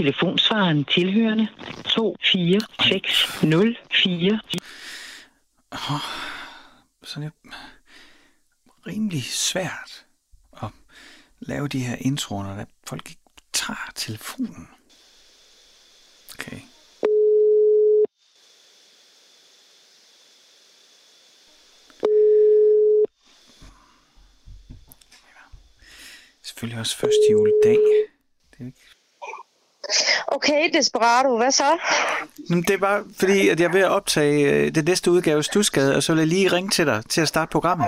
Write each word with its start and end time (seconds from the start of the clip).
telefonsvaren 0.00 0.84
tilhørende 0.84 1.48
24604. 1.86 4.40
sådan 7.02 7.28
er 7.28 7.30
rimelig 8.86 9.24
svært 9.24 10.06
at 10.62 10.68
lave 11.40 11.68
de 11.68 11.80
her 11.80 11.96
introer, 12.00 12.42
når 12.42 12.66
folk 12.86 13.10
ikke 13.10 13.22
tager 13.52 13.92
telefonen. 13.94 14.68
Okay. 16.34 16.60
Selvfølgelig 26.42 26.80
også 26.80 26.96
første 26.96 27.30
juledag. 27.30 27.78
Det 28.50 28.60
er 28.60 28.66
ikke 28.66 28.99
Okay, 30.26 30.70
Desperado, 30.72 31.36
hvad 31.36 31.50
så? 31.50 31.78
Men 32.48 32.62
det 32.62 32.70
er 32.70 32.78
bare 32.78 33.04
fordi, 33.18 33.48
at 33.48 33.60
jeg 33.60 33.66
er 33.66 33.72
ved 33.72 33.80
at 33.80 33.90
optage 33.90 34.50
øh, 34.50 34.74
det 34.74 34.84
næste 34.84 35.10
udgave 35.10 35.42
Stusgade, 35.42 35.96
og 35.96 36.02
så 36.02 36.12
vil 36.12 36.18
jeg 36.18 36.28
lige 36.28 36.48
ringe 36.48 36.70
til 36.70 36.86
dig 36.86 37.02
til 37.08 37.20
at 37.20 37.28
starte 37.28 37.50
programmet. 37.50 37.86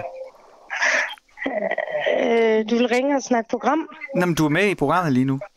Øh, 2.20 2.64
du 2.70 2.77
vil 2.77 2.88
ringe 2.88 3.16
og 3.16 3.23
snakke 3.23 3.50
program? 3.50 3.88
Nå, 4.16 4.27
men 4.27 4.34
du 4.34 4.45
er 4.45 4.48
med 4.48 4.69
i 4.69 4.74
programmet 4.74 5.12
lige 5.12 5.24
nu. 5.24 5.41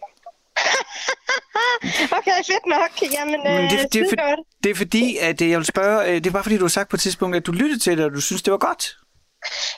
Okay, 2.12 2.32
fedt 2.48 2.66
nok. 2.68 3.14
Jamen, 3.14 3.44
Men 3.44 3.64
øh, 3.64 3.70
det, 3.72 3.94
det, 3.94 4.02
er 4.02 4.10
for, 4.10 4.44
det 4.64 4.72
er 4.72 4.76
fordi, 4.76 5.18
at 5.18 5.42
øh, 5.42 5.50
jeg 5.50 5.58
vil 5.58 5.66
spørge, 5.66 6.16
det 6.16 6.28
er 6.28 6.32
bare 6.32 6.44
fordi, 6.44 6.58
du 6.58 6.64
har 6.64 6.70
sagt 6.70 6.90
på 6.90 6.96
et 6.96 7.00
tidspunkt, 7.00 7.36
at 7.36 7.46
du 7.46 7.52
lyttede 7.52 7.80
til 7.80 7.98
det, 7.98 8.06
og 8.06 8.12
du 8.12 8.22
synes, 8.22 8.42
det 8.42 8.52
var 8.52 8.58
godt. 8.58 8.98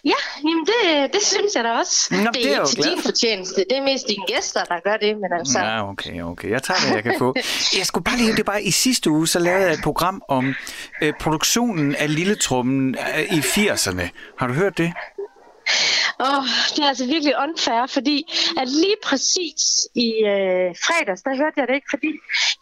Ja, 0.05 0.20
jamen 0.48 0.66
det, 0.66 1.13
det 1.13 1.21
synes 1.21 1.55
jeg 1.55 1.63
da 1.63 1.71
også. 1.71 2.07
Nå, 2.12 2.18
det 2.18 2.34
det 2.34 2.46
er 2.46 2.48
er 2.48 2.51
jeg 2.51 2.57
jo 2.57 2.62
ikke 2.63 2.70
til 2.82 2.84
din 2.91 3.01
for. 3.01 3.07
fortjeneste. 3.07 3.65
Det 3.70 3.77
er 3.77 3.84
mest 3.84 4.07
dine 4.07 4.23
gæster, 4.27 4.63
der 4.63 4.76
gør 4.84 4.98
det. 4.98 5.15
Men 5.18 5.29
altså, 5.40 5.60
Ja, 5.60 5.90
okay, 5.90 6.21
okay. 6.21 6.49
Jeg 6.49 6.63
tager, 6.63 6.79
hvad 6.85 6.96
jeg 6.96 7.04
kan 7.04 7.15
få. 7.20 7.34
Jeg 7.77 7.85
skulle 7.85 8.04
bare 8.04 8.18
lige, 8.18 8.35
det 8.35 8.48
var 8.48 8.57
i 8.57 8.71
sidste 8.71 9.10
uge, 9.10 9.27
så 9.27 9.40
lavede 9.40 9.65
jeg 9.65 9.73
et 9.73 9.79
program 9.84 10.21
om 10.29 10.55
øh, 11.01 11.13
produktionen 11.21 11.95
af 11.95 12.15
Lilletrummen 12.15 12.95
øh, 13.18 13.23
i 13.38 13.40
80'erne. 13.40 14.07
Har 14.40 14.48
du 14.48 14.54
hørt 14.54 14.77
det? 14.77 14.93
Åh, 16.27 16.43
det 16.76 16.82
er 16.85 16.90
altså 16.93 17.05
virkelig 17.05 17.34
unfair, 17.46 17.85
fordi 17.98 18.18
at 18.62 18.68
lige 18.70 18.98
præcis 19.04 19.62
i 19.96 20.07
øh, 20.34 20.68
fredags, 20.85 21.21
der 21.21 21.34
hørte 21.41 21.55
jeg 21.60 21.65
det 21.68 21.76
ikke, 21.79 21.87
fordi 21.96 22.12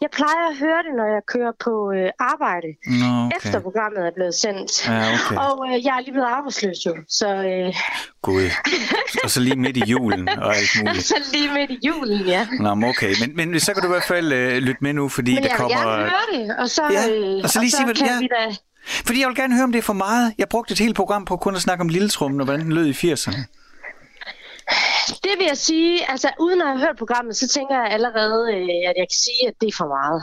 jeg 0.00 0.10
plejer 0.18 0.44
at 0.50 0.56
høre 0.64 0.80
det, 0.86 0.92
når 1.00 1.06
jeg 1.14 1.22
kører 1.34 1.52
på 1.66 1.72
øh, 1.98 2.08
arbejde, 2.32 2.68
Nå, 3.02 3.10
okay. 3.26 3.36
efter 3.38 3.60
programmet 3.66 4.00
er 4.06 4.14
blevet 4.18 4.34
sendt. 4.44 4.70
Ja, 4.88 5.14
okay. 5.16 5.36
Og 5.46 5.54
øh, 5.68 5.84
jeg 5.86 5.92
er 5.96 6.00
lige 6.00 6.12
blevet 6.16 6.28
arbejdsløs 6.38 6.78
jo, 6.86 6.94
så, 7.18 7.28
øh, 7.50 7.74
Gud. 8.22 8.48
Og 9.24 9.30
så 9.30 9.40
lige 9.40 9.56
midt 9.56 9.76
i 9.76 9.82
julen 9.86 10.28
og 10.28 10.56
alt 10.56 10.70
muligt. 10.78 11.04
så 11.04 11.16
lige 11.32 11.50
midt 11.52 11.70
i 11.70 11.78
julen, 11.86 12.20
ja. 12.26 12.46
Nå, 12.60 12.74
men 12.74 12.88
okay. 12.90 13.14
Men, 13.20 13.36
men 13.50 13.60
så 13.60 13.74
kan 13.74 13.82
du 13.82 13.88
i 13.88 13.92
hvert 13.96 14.04
fald 14.14 14.32
øh, 14.32 14.56
lytte 14.58 14.78
med 14.80 14.92
nu, 14.92 15.08
fordi 15.08 15.34
Men 15.34 15.42
der 15.42 15.48
jeg 15.48 15.58
vil 15.58 15.60
kommer... 15.76 15.90
gerne 15.90 16.10
høre 16.10 16.26
det, 16.46 16.56
og 16.58 16.70
så, 16.70 16.82
Ja, 16.92 17.08
øh, 17.10 17.40
og 17.44 17.50
så 17.50 17.60
lige 17.60 17.70
sige, 17.70 17.84
hvad- 17.84 17.94
kan 17.94 18.06
ja. 18.06 18.18
vi 18.18 18.28
da... 18.38 18.56
Fordi 18.86 19.20
jeg 19.20 19.28
vil 19.28 19.36
gerne 19.36 19.54
høre, 19.54 19.64
om 19.64 19.72
det 19.72 19.78
er 19.78 19.82
for 19.82 19.92
meget. 19.92 20.34
Jeg 20.38 20.48
brugte 20.48 20.72
et 20.72 20.78
helt 20.78 20.96
program 20.96 21.24
på 21.24 21.36
kun 21.36 21.54
at 21.54 21.62
snakke 21.62 21.82
om 21.82 21.88
Lilletrummen 21.88 22.40
og 22.40 22.44
hvordan 22.44 22.60
den 22.60 22.72
lød 22.72 22.86
i 22.86 23.12
80'erne. 23.12 23.40
Det 25.24 25.34
vil 25.38 25.46
jeg 25.46 25.56
sige, 25.56 26.10
altså 26.10 26.30
uden 26.40 26.60
at 26.62 26.68
have 26.68 26.80
hørt 26.80 26.96
programmet, 26.98 27.36
så 27.36 27.48
tænker 27.48 27.74
jeg 27.74 27.90
allerede, 27.90 28.40
øh, 28.54 28.88
at 28.88 28.94
jeg 29.00 29.06
kan 29.10 29.18
sige, 29.26 29.48
at 29.48 29.54
det 29.60 29.68
er 29.68 29.76
for 29.76 29.88
meget. 29.88 30.22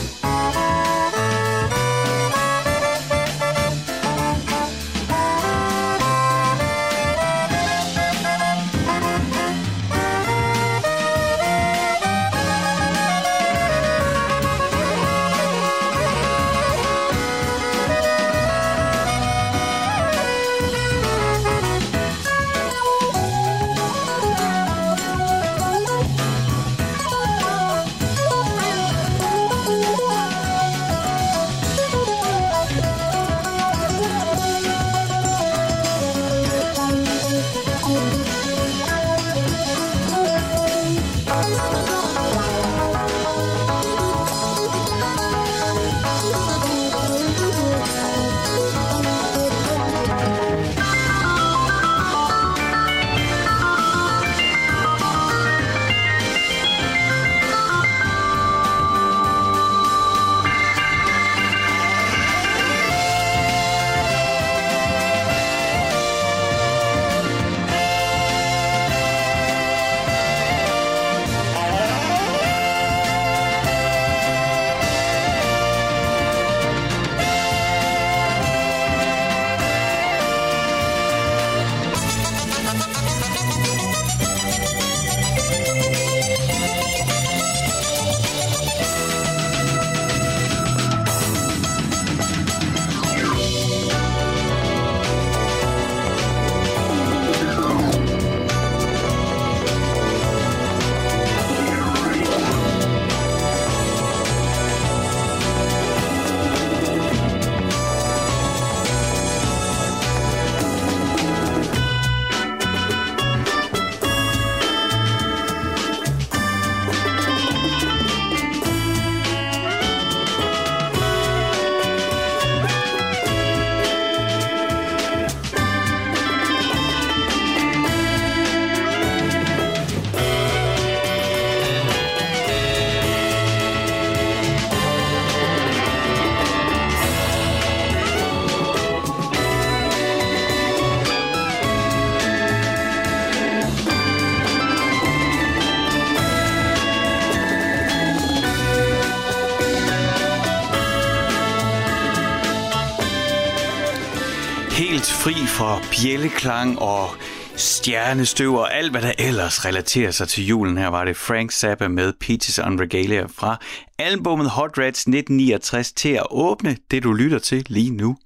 Fri 155.23 155.47
fra 155.47 155.81
bjælleklang 155.91 156.79
og 156.79 157.09
stjernestøv 157.55 158.55
og 158.55 158.73
alt, 158.73 158.91
hvad 158.91 159.01
der 159.01 159.11
ellers 159.19 159.65
relaterer 159.65 160.11
sig 160.11 160.27
til 160.27 160.47
julen. 160.47 160.77
Her 160.77 160.87
var 160.87 161.05
det 161.05 161.17
Frank 161.17 161.51
Zappa 161.51 161.87
med 161.87 162.13
Peaches 162.19 162.59
on 162.59 162.81
Regalia 162.81 163.25
fra 163.25 163.57
albumet 163.97 164.49
Hot 164.49 164.77
Rats 164.77 165.01
1969 165.01 165.93
til 165.93 166.09
at 166.09 166.25
åbne 166.31 166.77
det, 166.91 167.03
du 167.03 167.13
lytter 167.13 167.39
til 167.39 167.65
lige 167.69 167.91
nu. 167.91 168.17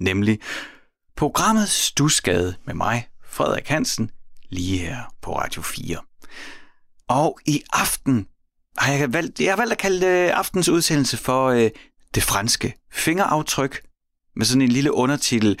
Nemlig 0.00 0.38
programmet 1.16 1.68
Stusgade 1.68 2.54
med 2.66 2.74
mig, 2.74 3.08
Frederik 3.28 3.68
Hansen, 3.68 4.10
lige 4.48 4.78
her 4.78 4.96
på 5.22 5.38
Radio 5.38 5.62
4. 5.62 5.96
Og 7.08 7.38
i 7.46 7.62
aften 7.72 8.26
har 8.78 8.92
jeg 8.92 9.12
valgt, 9.12 9.40
jeg 9.40 9.52
har 9.52 9.56
valgt 9.56 9.72
at 9.72 9.78
kalde 9.78 10.06
øh, 10.06 10.38
aftens 10.38 10.68
udsendelse 10.68 11.16
for 11.16 11.48
øh, 11.48 11.70
det 12.14 12.22
franske 12.22 12.74
fingeraftryk, 12.92 13.80
med 14.36 14.46
sådan 14.46 14.62
en 14.62 14.68
lille 14.68 14.92
undertitel, 14.92 15.58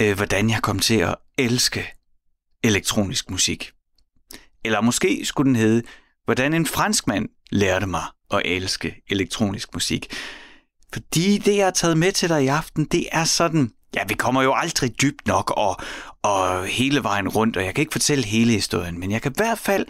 øh, 0.00 0.16
hvordan 0.16 0.50
jeg 0.50 0.62
kom 0.62 0.78
til 0.78 0.98
at 0.98 1.14
elske 1.38 1.92
elektronisk 2.62 3.30
musik. 3.30 3.72
Eller 4.64 4.80
måske 4.80 5.24
skulle 5.24 5.46
den 5.46 5.56
hedde, 5.56 5.82
hvordan 6.24 6.54
en 6.54 6.66
franskmand 6.66 7.28
lærte 7.50 7.86
mig 7.86 8.04
at 8.30 8.42
elske 8.44 9.02
elektronisk 9.10 9.74
musik. 9.74 10.14
Fordi 10.92 11.38
det, 11.38 11.56
jeg 11.56 11.66
har 11.66 11.70
taget 11.70 11.98
med 11.98 12.12
til 12.12 12.28
dig 12.28 12.44
i 12.44 12.46
aften, 12.46 12.84
det 12.84 13.08
er 13.12 13.24
sådan, 13.24 13.72
ja, 13.94 14.04
vi 14.08 14.14
kommer 14.14 14.42
jo 14.42 14.54
aldrig 14.54 15.00
dybt 15.02 15.26
nok 15.26 15.50
og, 15.56 15.76
og 16.22 16.66
hele 16.66 17.02
vejen 17.02 17.28
rundt, 17.28 17.56
og 17.56 17.64
jeg 17.64 17.74
kan 17.74 17.82
ikke 17.82 17.92
fortælle 17.92 18.24
hele 18.24 18.52
historien, 18.52 19.00
men 19.00 19.10
jeg 19.10 19.22
kan 19.22 19.32
i 19.32 19.36
hvert 19.36 19.58
fald 19.58 19.86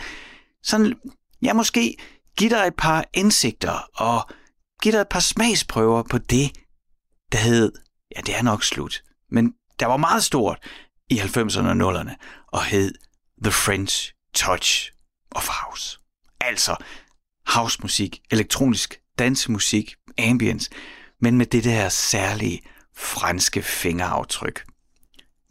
sådan, 0.62 0.94
ja, 1.42 1.52
måske 1.52 1.96
give 2.36 2.50
dig 2.50 2.66
et 2.66 2.74
par 2.78 3.04
indsigter 3.14 3.88
og 3.94 4.30
give 4.82 4.92
dig 4.92 5.00
et 5.00 5.08
par 5.08 5.20
smagsprøver 5.20 6.02
på 6.02 6.18
det, 6.18 6.52
der 7.32 7.38
hed, 7.38 7.72
ja, 8.16 8.20
det 8.20 8.36
er 8.36 8.42
nok 8.42 8.64
slut, 8.64 9.02
men 9.30 9.54
der 9.80 9.86
var 9.86 9.96
meget 9.96 10.24
stort 10.24 10.58
i 11.10 11.18
90'erne 11.18 11.84
og 11.84 12.00
0'erne 12.00 12.14
og 12.46 12.64
hed 12.64 12.94
The 13.42 13.52
French 13.52 14.12
Touch 14.34 14.92
of 15.30 15.48
House. 15.48 15.98
Altså 16.40 16.76
housemusik, 17.46 18.20
elektronisk 18.30 19.00
dansemusik, 19.18 19.94
ambience, 20.18 20.70
men 21.20 21.38
med 21.38 21.46
det 21.46 21.64
der 21.64 21.88
særlige 21.88 22.60
franske 22.96 23.62
fingeraftryk. 23.62 24.64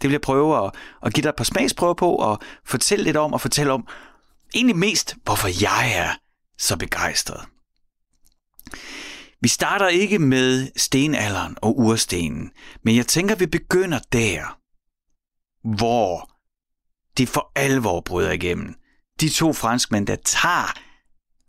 Det 0.01 0.09
vil 0.09 0.11
jeg 0.11 0.21
prøve 0.21 0.65
at, 0.65 0.71
at 1.05 1.13
give 1.13 1.21
dig 1.21 1.29
et 1.29 1.35
par 1.35 1.43
smagsprøver 1.43 1.93
på 1.93 2.15
og 2.15 2.39
fortælle 2.65 3.03
lidt 3.03 3.17
om 3.17 3.33
og 3.33 3.41
fortælle 3.41 3.73
om 3.73 3.87
egentlig 4.53 4.75
mest, 4.75 5.15
hvorfor 5.23 5.47
jeg 5.61 5.93
er 5.95 6.09
så 6.57 6.77
begejstret. 6.77 7.45
Vi 9.43 9.47
starter 9.47 9.87
ikke 9.87 10.19
med 10.19 10.67
stenalderen 10.75 11.55
og 11.61 11.79
urstenen, 11.79 12.51
men 12.83 12.95
jeg 12.95 13.07
tænker, 13.07 13.35
vi 13.35 13.45
begynder 13.45 13.99
der, 14.11 14.59
hvor 15.75 16.31
det 17.17 17.29
for 17.29 17.51
alvor 17.55 18.01
bryder 18.01 18.31
igennem. 18.31 18.75
De 19.19 19.29
to 19.29 19.53
franskmænd, 19.53 20.07
der 20.07 20.15
tager 20.15 20.79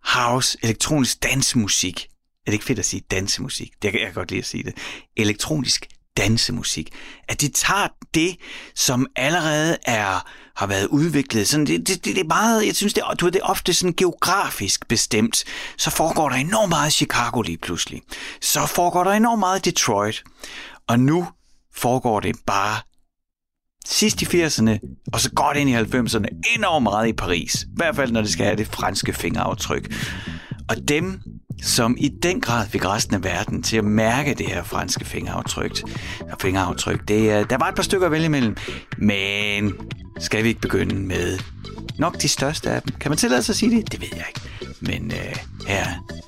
house, 0.05 0.59
elektronisk 0.63 1.23
dansmusik. 1.23 2.05
Er 2.47 2.51
det 2.51 2.53
ikke 2.53 2.65
fedt 2.65 2.79
at 2.79 2.85
sige 2.85 3.01
dansemusik? 3.11 3.83
Det 3.83 3.93
kan 3.93 4.01
jeg 4.01 4.15
godt 4.15 4.31
lide 4.31 4.39
at 4.39 4.47
sige 4.47 4.65
det. 4.65 4.75
Elektronisk 5.17 5.87
dansemusik. 6.17 6.95
At 7.29 7.41
de 7.41 7.49
tager 7.49 7.89
det, 8.15 8.37
som 8.75 9.07
allerede 9.17 9.77
er 9.87 10.31
har 10.57 10.67
været 10.67 10.87
udviklet. 10.87 11.49
Sådan, 11.49 11.67
det, 11.67 11.89
det, 11.89 12.05
det, 12.05 12.19
er 12.19 12.25
meget, 12.25 12.67
jeg 12.67 12.77
synes, 12.77 12.95
det, 12.95 13.03
du 13.21 13.25
ved, 13.25 13.33
det 13.33 13.41
er 13.41 13.47
ofte 13.47 13.75
sådan 13.75 13.95
geografisk 13.97 14.89
bestemt. 14.89 15.45
Så 15.79 15.91
foregår 15.91 16.29
der 16.29 16.37
enormt 16.37 16.69
meget 16.69 16.91
i 16.91 16.93
Chicago 16.93 17.43
lige 17.43 17.59
pludselig. 17.59 18.03
Så 18.41 18.67
foregår 18.67 19.05
der 19.05 19.11
enormt 19.11 19.41
meget 19.41 19.67
i 19.67 19.71
Detroit. 19.71 20.25
Og 20.87 21.01
nu 21.01 21.29
foregår 21.75 22.21
det 22.21 22.37
bare 22.47 22.81
sidst 23.87 24.23
i 24.23 24.25
80'erne, 24.25 24.79
og 25.13 25.21
så 25.21 25.31
godt 25.31 25.57
ind 25.57 25.71
i 25.71 25.75
90'erne, 25.75 26.27
enormt 26.57 26.83
meget 26.83 27.09
i 27.09 27.13
Paris. 27.13 27.63
I 27.63 27.67
hvert 27.77 27.97
fald, 27.97 28.13
når 28.13 28.21
det 28.21 28.31
skal 28.31 28.47
have 28.47 28.57
det 28.57 28.67
franske 28.67 29.13
fingeraftryk. 29.13 29.95
Og 30.69 30.89
dem, 30.89 31.21
som 31.63 31.97
i 31.99 32.09
den 32.09 32.41
grad 32.41 32.69
fik 32.69 32.85
resten 32.85 33.15
af 33.15 33.25
verden 33.25 33.63
til 33.63 33.77
at 33.77 33.85
mærke 33.85 34.35
det 34.35 34.47
her 34.47 34.63
franske 34.63 35.05
fingeraftryk. 35.05 35.83
Og 36.21 36.37
fingeraftryk 36.41 37.09
det, 37.09 37.51
der 37.51 37.59
var 37.59 37.69
et 37.69 37.75
par 37.75 37.83
stykker 37.83 38.07
at 38.07 38.13
vælge 38.13 38.27
imellem, 38.27 38.57
men 38.99 39.73
skal 40.19 40.45
vi 40.45 40.49
ikke 40.49 40.61
begynde 40.61 40.95
med 40.95 41.39
nok 41.99 42.23
de 42.23 42.29
største 42.29 42.71
af 42.71 42.83
dem? 42.83 42.95
Kan 43.01 43.11
man 43.11 43.19
tillade 43.19 43.43
sig 43.43 43.53
at 43.53 43.57
sige 43.57 43.77
det? 43.77 43.93
Det 43.93 44.01
ved 44.01 44.09
jeg 44.13 44.25
ikke. 44.29 44.41
Men 44.81 45.13
øh, 45.13 45.37
her 45.67 45.87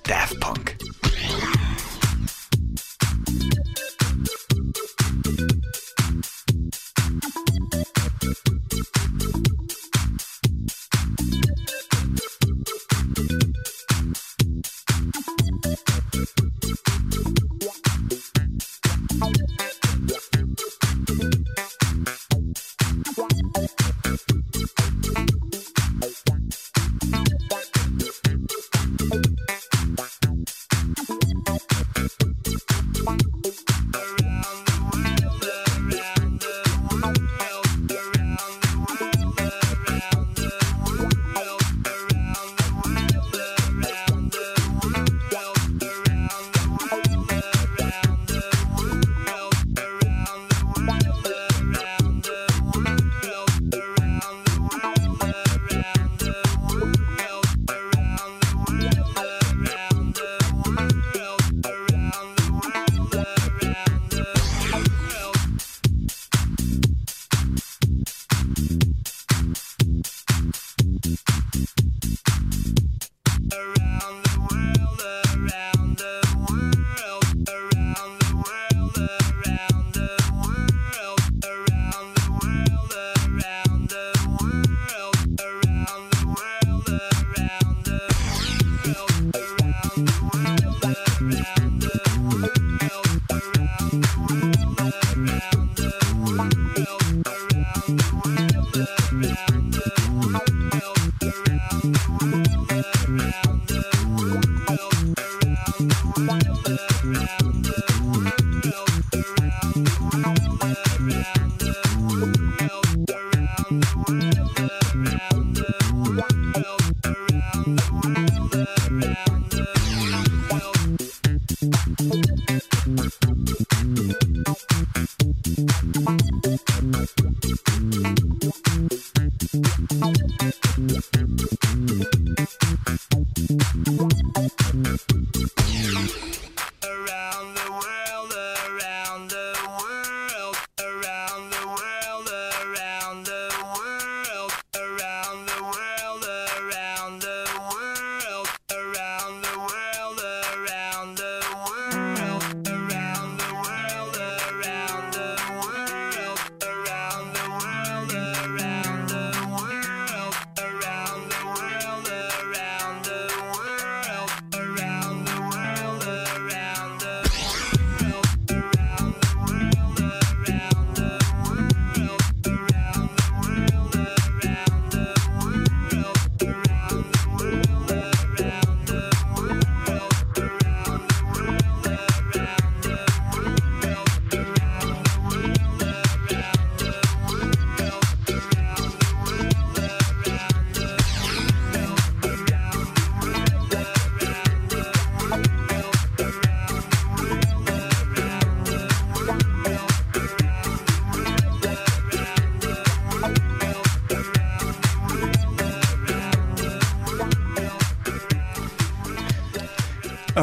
Daft 0.08 0.34
Punk. 0.40 0.76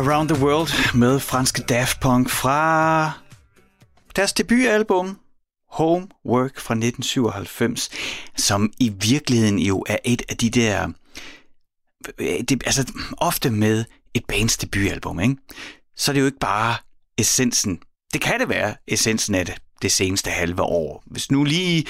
Around 0.07 0.29
the 0.29 0.45
World 0.45 0.95
med 0.95 1.19
franske 1.19 1.61
Daft 1.61 1.99
Punk 1.99 2.29
fra 2.29 3.11
deres 4.15 4.33
debutalbum 4.33 5.19
Homework 5.71 6.59
fra 6.59 6.73
1997, 6.73 7.89
som 8.37 8.73
i 8.79 8.89
virkeligheden 8.89 9.59
jo 9.59 9.83
er 9.87 9.97
et 10.05 10.21
af 10.29 10.37
de 10.37 10.49
der, 10.49 10.89
øh, 12.17 12.41
det, 12.49 12.63
altså 12.65 12.93
ofte 13.17 13.49
med 13.49 13.85
et 14.13 14.25
bands 14.25 14.57
debutalbum, 14.57 15.19
ikke? 15.19 15.35
så 15.95 16.11
er 16.11 16.13
det 16.13 16.21
jo 16.21 16.25
ikke 16.25 16.39
bare 16.39 16.75
essensen. 17.17 17.79
Det 18.13 18.21
kan 18.21 18.39
det 18.39 18.49
være 18.49 18.75
essensen 18.87 19.35
af 19.35 19.45
det, 19.45 19.55
det 19.83 19.91
seneste 19.91 20.29
halve 20.29 20.61
år. 20.61 21.03
Hvis 21.05 21.31
nu 21.31 21.43
lige 21.43 21.85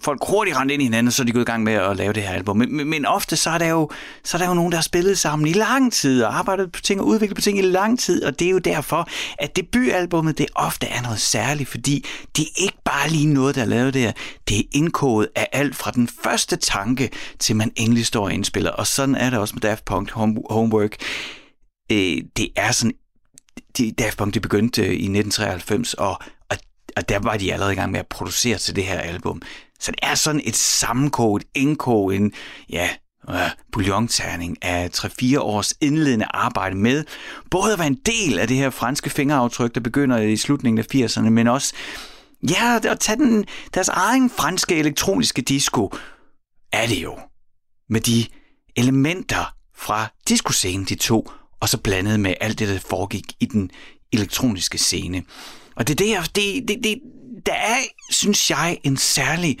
folk 0.00 0.20
hurtigt 0.28 0.56
rendte 0.56 0.74
ind 0.74 0.82
i 0.82 0.86
hinanden, 0.86 1.12
så 1.12 1.22
er 1.22 1.24
de 1.24 1.32
gået 1.32 1.42
i 1.42 1.50
gang 1.50 1.62
med 1.64 1.72
at 1.72 1.96
lave 1.96 2.12
det 2.12 2.22
her 2.22 2.30
album. 2.30 2.56
Men, 2.56 2.76
men, 2.76 2.90
men 2.90 3.06
ofte 3.06 3.36
så 3.36 3.50
er, 3.50 3.58
der 3.58 3.66
jo, 3.66 3.90
så 4.24 4.36
er 4.36 4.38
der 4.38 4.48
jo 4.48 4.54
nogen, 4.54 4.72
der 4.72 4.78
har 4.78 4.82
spillet 4.82 5.18
sammen 5.18 5.48
i 5.48 5.52
lang 5.52 5.92
tid, 5.92 6.22
og 6.22 6.38
arbejdet 6.38 6.72
på 6.72 6.80
ting 6.80 7.00
og 7.00 7.06
udviklet 7.06 7.36
på 7.36 7.42
ting 7.42 7.58
i 7.58 7.62
lang 7.62 7.98
tid, 7.98 8.24
og 8.24 8.38
det 8.38 8.46
er 8.46 8.50
jo 8.50 8.58
derfor, 8.58 9.08
at 9.38 9.56
debutalbummet 9.56 10.38
det 10.38 10.46
ofte 10.54 10.86
er 10.86 11.02
noget 11.02 11.20
særligt, 11.20 11.68
fordi 11.68 12.04
det 12.36 12.42
er 12.42 12.62
ikke 12.62 12.78
bare 12.84 13.08
lige 13.10 13.26
noget, 13.26 13.54
der 13.54 13.62
er 13.62 13.66
lavet 13.66 13.94
der. 13.94 14.12
Det 14.48 14.58
er 14.58 14.62
indkodet 14.72 15.28
af 15.36 15.48
alt 15.52 15.76
fra 15.76 15.90
den 15.90 16.08
første 16.22 16.56
tanke, 16.56 17.10
til 17.38 17.56
man 17.56 17.72
endelig 17.76 18.06
står 18.06 18.24
og 18.24 18.32
indspiller. 18.32 18.70
Og 18.70 18.86
sådan 18.86 19.14
er 19.14 19.30
det 19.30 19.38
også 19.38 19.54
med 19.54 19.60
Daft 19.60 19.84
Punk 19.84 20.10
Homework. 20.50 20.96
Øh, 21.92 22.22
det 22.36 22.48
er 22.56 22.72
sådan 22.72 22.92
Daft 23.98 24.18
Punk 24.18 24.34
det 24.34 24.42
begyndte 24.42 24.82
øh, 24.82 24.88
i 24.88 24.92
1993, 24.92 25.94
og 25.94 26.18
og 26.98 27.08
der 27.08 27.18
var 27.18 27.36
de 27.36 27.52
allerede 27.52 27.72
i 27.72 27.76
gang 27.76 27.92
med 27.92 28.00
at 28.00 28.06
producere 28.06 28.58
til 28.58 28.76
det 28.76 28.84
her 28.84 29.00
album. 29.00 29.42
Så 29.80 29.90
det 29.90 29.98
er 30.02 30.14
sådan 30.14 30.40
et 30.44 30.56
sammenkoget, 30.56 31.44
indkoget, 31.54 32.16
en 32.16 32.32
ja, 32.70 32.88
øh, 33.30 33.50
bouillonterning 33.72 34.64
af 34.64 34.90
3-4 34.96 35.38
års 35.38 35.74
indledende 35.80 36.26
arbejde 36.30 36.76
med 36.76 37.04
både 37.50 37.72
at 37.72 37.78
være 37.78 37.86
en 37.86 38.00
del 38.06 38.38
af 38.38 38.48
det 38.48 38.56
her 38.56 38.70
franske 38.70 39.10
fingeraftryk, 39.10 39.74
der 39.74 39.80
begynder 39.80 40.18
i 40.18 40.36
slutningen 40.36 40.78
af 40.78 40.94
80'erne, 40.94 41.28
men 41.30 41.48
også 41.48 41.74
ja, 42.50 42.80
at 42.84 43.00
tage 43.00 43.16
den, 43.16 43.44
deres 43.74 43.88
egen 43.88 44.30
franske 44.30 44.76
elektroniske 44.76 45.42
disco, 45.42 45.92
er 46.72 46.86
det 46.86 47.02
jo. 47.02 47.18
Med 47.88 48.00
de 48.00 48.26
elementer 48.76 49.54
fra 49.76 50.06
discoscenen, 50.28 50.84
de 50.84 50.94
to, 50.94 51.30
og 51.60 51.68
så 51.68 51.78
blandet 51.78 52.20
med 52.20 52.34
alt 52.40 52.58
det, 52.58 52.68
der 52.68 52.78
foregik 52.78 53.32
i 53.40 53.46
den 53.46 53.70
elektroniske 54.12 54.78
scene. 54.78 55.22
Og 55.78 55.88
det 55.88 56.00
er 56.00 56.22
det, 56.22 56.36
det, 56.36 56.68
det, 56.68 56.84
det, 56.84 56.98
der 57.46 57.52
er, 57.52 57.78
synes 58.10 58.50
jeg, 58.50 58.78
en 58.84 58.96
særlig 58.96 59.58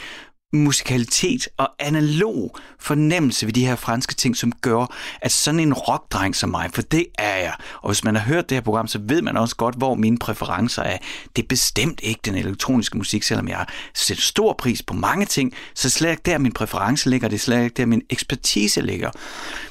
musikalitet 0.52 1.48
og 1.56 1.70
analog 1.78 2.56
fornemmelse 2.80 3.46
ved 3.46 3.52
de 3.52 3.66
her 3.66 3.76
franske 3.76 4.14
ting, 4.14 4.36
som 4.36 4.52
gør, 4.52 4.86
at 5.22 5.32
sådan 5.32 5.60
en 5.60 5.74
rockdreng 5.74 6.36
som 6.36 6.50
mig, 6.50 6.70
for 6.72 6.82
det 6.82 7.06
er 7.18 7.36
jeg, 7.36 7.54
og 7.82 7.88
hvis 7.88 8.04
man 8.04 8.14
har 8.14 8.22
hørt 8.22 8.48
det 8.48 8.56
her 8.56 8.62
program, 8.62 8.86
så 8.86 8.98
ved 9.02 9.22
man 9.22 9.36
også 9.36 9.56
godt, 9.56 9.74
hvor 9.74 9.94
mine 9.94 10.18
præferencer 10.18 10.82
er. 10.82 10.98
Det 11.36 11.42
er 11.42 11.46
bestemt 11.48 12.00
ikke 12.02 12.20
den 12.24 12.34
elektroniske 12.34 12.98
musik, 12.98 13.22
selvom 13.22 13.48
jeg 13.48 13.66
sætter 13.94 14.22
stor 14.22 14.52
pris 14.52 14.82
på 14.82 14.94
mange 14.94 15.26
ting, 15.26 15.52
så 15.74 15.90
slet 15.90 16.10
ikke 16.10 16.22
der 16.26 16.38
min 16.38 16.52
præference 16.52 17.10
ligger, 17.10 17.28
det 17.28 17.36
er 17.36 17.40
slet 17.40 17.64
ikke 17.64 17.74
der 17.74 17.86
min 17.86 18.02
ekspertise 18.10 18.80
ligger. 18.80 19.10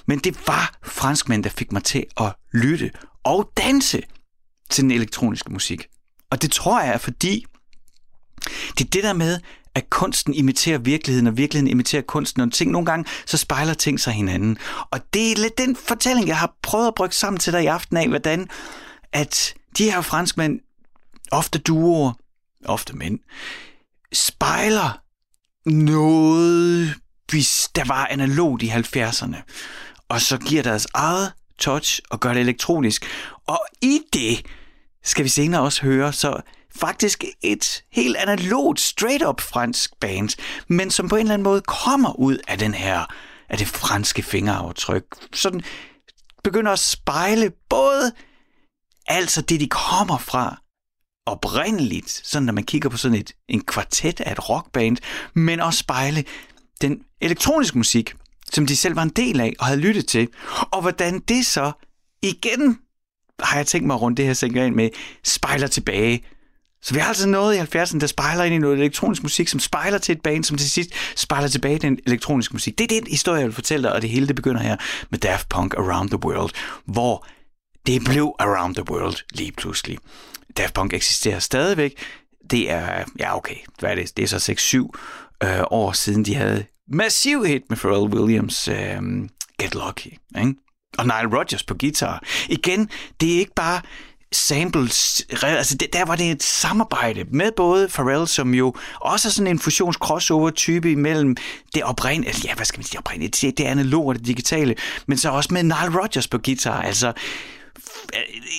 Men 0.05 0.19
det 0.19 0.47
var 0.47 0.77
franskmænd, 0.83 1.43
der 1.43 1.49
fik 1.49 1.71
mig 1.71 1.83
til 1.83 2.05
at 2.17 2.33
lytte 2.53 2.91
og 3.23 3.51
danse 3.57 4.01
til 4.69 4.83
den 4.83 4.91
elektroniske 4.91 5.53
musik. 5.53 5.87
Og 6.29 6.41
det 6.41 6.51
tror 6.51 6.81
jeg 6.81 6.93
er 6.93 6.97
fordi, 6.97 7.45
det 8.77 8.85
er 8.85 8.89
det 8.89 9.03
der 9.03 9.13
med, 9.13 9.39
at 9.75 9.89
kunsten 9.89 10.33
imiterer 10.33 10.77
virkeligheden, 10.77 11.27
og 11.27 11.37
virkeligheden 11.37 11.71
imiterer 11.71 12.01
kunsten. 12.01 12.41
Og 12.41 12.53
ting, 12.53 12.71
nogle 12.71 12.85
gange, 12.85 13.05
så 13.25 13.37
spejler 13.37 13.73
ting 13.73 13.99
sig 13.99 14.13
hinanden. 14.13 14.57
Og 14.91 14.99
det 15.13 15.31
er 15.31 15.35
lidt 15.35 15.57
den 15.57 15.75
fortælling, 15.75 16.27
jeg 16.27 16.37
har 16.37 16.53
prøvet 16.61 16.87
at 16.87 16.95
brygge 16.95 17.15
sammen 17.15 17.39
til 17.39 17.53
dig 17.53 17.63
i 17.63 17.65
aften 17.65 17.97
af, 17.97 18.07
hvordan 18.07 18.47
at 19.13 19.53
de 19.77 19.91
her 19.91 20.01
franskmænd, 20.01 20.59
ofte 21.31 21.59
duoer, 21.59 22.13
ofte 22.65 22.95
mænd, 22.95 23.19
spejler 24.13 25.01
noget, 25.65 26.95
hvis 27.31 27.69
der 27.75 27.83
var 27.85 28.07
analogt 28.07 28.63
i 28.63 28.69
70'erne, 28.69 29.37
og 30.09 30.21
så 30.21 30.37
giver 30.37 30.63
deres 30.63 30.87
eget 30.93 31.31
touch 31.59 31.99
og 32.09 32.19
gør 32.19 32.33
det 32.33 32.39
elektronisk. 32.39 33.05
Og 33.47 33.59
i 33.81 33.99
det, 34.13 34.45
skal 35.07 35.23
vi 35.23 35.29
senere 35.29 35.61
også 35.61 35.81
høre, 35.81 36.13
så 36.13 36.41
faktisk 36.79 37.23
et 37.41 37.83
helt 37.91 38.17
analogt, 38.17 38.79
straight-up 38.79 39.41
fransk 39.41 39.91
band, 39.99 40.29
men 40.67 40.91
som 40.91 41.09
på 41.09 41.15
en 41.15 41.21
eller 41.21 41.33
anden 41.33 41.43
måde 41.43 41.61
kommer 41.61 42.19
ud 42.19 42.37
af 42.47 42.57
den 42.57 42.73
her, 42.73 43.05
af 43.49 43.57
det 43.57 43.67
franske 43.67 44.23
fingeraftryk. 44.23 45.03
Sådan 45.33 45.61
begynder 46.43 46.71
at 46.71 46.79
spejle 46.79 47.51
både 47.69 48.11
altså 49.07 49.41
det, 49.41 49.59
de 49.59 49.67
kommer 49.67 50.17
fra 50.17 50.61
oprindeligt, 51.25 52.21
sådan 52.23 52.45
når 52.45 52.53
man 52.53 52.63
kigger 52.63 52.89
på 52.89 52.97
sådan 52.97 53.17
et, 53.17 53.31
en 53.49 53.61
kvartet 53.61 54.21
af 54.21 54.31
et 54.31 54.49
rockband, 54.49 54.97
men 55.33 55.59
også 55.59 55.79
spejle 55.79 56.23
den 56.81 56.99
elektroniske 57.21 57.77
musik, 57.77 58.15
som 58.51 58.65
de 58.65 58.77
selv 58.77 58.95
var 58.95 59.03
en 59.03 59.09
del 59.09 59.39
af 59.39 59.53
og 59.59 59.65
havde 59.65 59.79
lyttet 59.79 60.07
til, 60.07 60.27
og 60.71 60.81
hvordan 60.81 61.19
det 61.19 61.45
så 61.45 61.71
igen 62.21 62.79
har 63.43 63.57
jeg 63.57 63.67
tænkt 63.67 63.87
mig 63.87 63.93
at 63.93 64.01
runde 64.01 64.17
det 64.17 64.25
her 64.25 64.33
segment 64.33 64.75
med, 64.75 64.89
spejler 65.23 65.67
tilbage. 65.67 66.23
Så 66.81 66.93
vi 66.93 66.99
har 66.99 67.07
altså 67.07 67.27
noget 67.27 67.55
i 67.55 67.77
70'erne, 67.77 67.99
der 67.99 68.07
spejler 68.07 68.43
ind 68.43 68.55
i 68.55 68.57
noget 68.57 68.77
elektronisk 68.77 69.23
musik, 69.23 69.47
som 69.47 69.59
spejler 69.59 69.97
til 69.97 70.15
et 70.15 70.21
band, 70.21 70.43
som 70.43 70.57
til 70.57 70.71
sidst 70.71 70.89
spejler 71.15 71.47
tilbage 71.47 71.75
i 71.75 71.79
den 71.79 71.99
elektroniske 72.05 72.53
musik. 72.53 72.77
Det 72.77 72.91
er 72.91 72.99
den 73.01 73.07
historie, 73.07 73.39
jeg 73.39 73.45
vil 73.45 73.53
fortælle 73.53 73.83
dig, 73.83 73.93
og 73.93 74.01
det 74.01 74.09
hele 74.09 74.27
det 74.27 74.35
begynder 74.35 74.61
her 74.61 74.77
med 75.09 75.19
Daft 75.19 75.49
Punk 75.49 75.73
Around 75.73 76.09
the 76.09 76.19
World, 76.25 76.51
hvor 76.85 77.27
det 77.85 78.01
blev 78.05 78.35
Around 78.39 78.75
the 78.75 78.91
World 78.91 79.15
lige 79.33 79.51
pludselig. 79.51 79.97
Daft 80.57 80.73
Punk 80.73 80.93
eksisterer 80.93 81.39
stadigvæk. 81.39 82.03
Det 82.49 82.71
er, 82.71 83.03
ja 83.19 83.37
okay, 83.37 83.55
hvad 83.79 83.91
er 83.91 83.95
det? 83.95 84.17
Det 84.17 84.33
er 84.33 84.39
så 84.39 84.91
6-7 85.43 85.47
øh, 85.47 85.63
år 85.71 85.91
siden, 85.91 86.25
de 86.25 86.35
havde 86.35 86.65
massiv 86.87 87.45
hit 87.45 87.61
med 87.69 87.77
Pharrell 87.77 88.13
Williams 88.13 88.67
øh, 88.67 89.01
Get 89.59 89.75
Lucky. 89.75 90.13
Ikke? 90.39 90.53
Og 90.97 91.05
Nile 91.05 91.37
Rodgers 91.37 91.63
på 91.63 91.75
guitar. 91.79 92.23
Igen, 92.49 92.89
det 93.21 93.35
er 93.35 93.39
ikke 93.39 93.53
bare 93.55 93.81
samples, 94.31 95.25
altså 95.43 95.77
det, 95.77 95.93
der 95.93 96.05
var 96.05 96.15
det 96.15 96.31
et 96.31 96.43
samarbejde 96.43 97.25
med 97.31 97.51
både 97.51 97.87
Pharrell, 97.87 98.27
som 98.27 98.53
jo 98.53 98.73
også 99.01 99.27
er 99.27 99.31
sådan 99.31 99.47
en 99.47 99.59
fusions-crossover-type 99.59 100.91
imellem 100.91 101.35
det 101.73 101.83
oprindelige, 101.83 102.35
ja, 102.43 102.55
hvad 102.55 102.65
skal 102.65 102.79
man 102.79 102.83
sige, 102.83 102.91
det 102.91 102.99
oprindelige, 102.99 103.47
det, 103.47 103.57
det 103.57 103.63
analoge 103.63 104.07
og 104.07 104.15
det 104.15 104.25
digitale, 104.25 104.75
men 105.05 105.17
så 105.17 105.29
også 105.29 105.49
med 105.53 105.63
Nile 105.63 106.01
Rodgers 106.01 106.27
på 106.27 106.37
guitar, 106.37 106.81
altså 106.81 107.13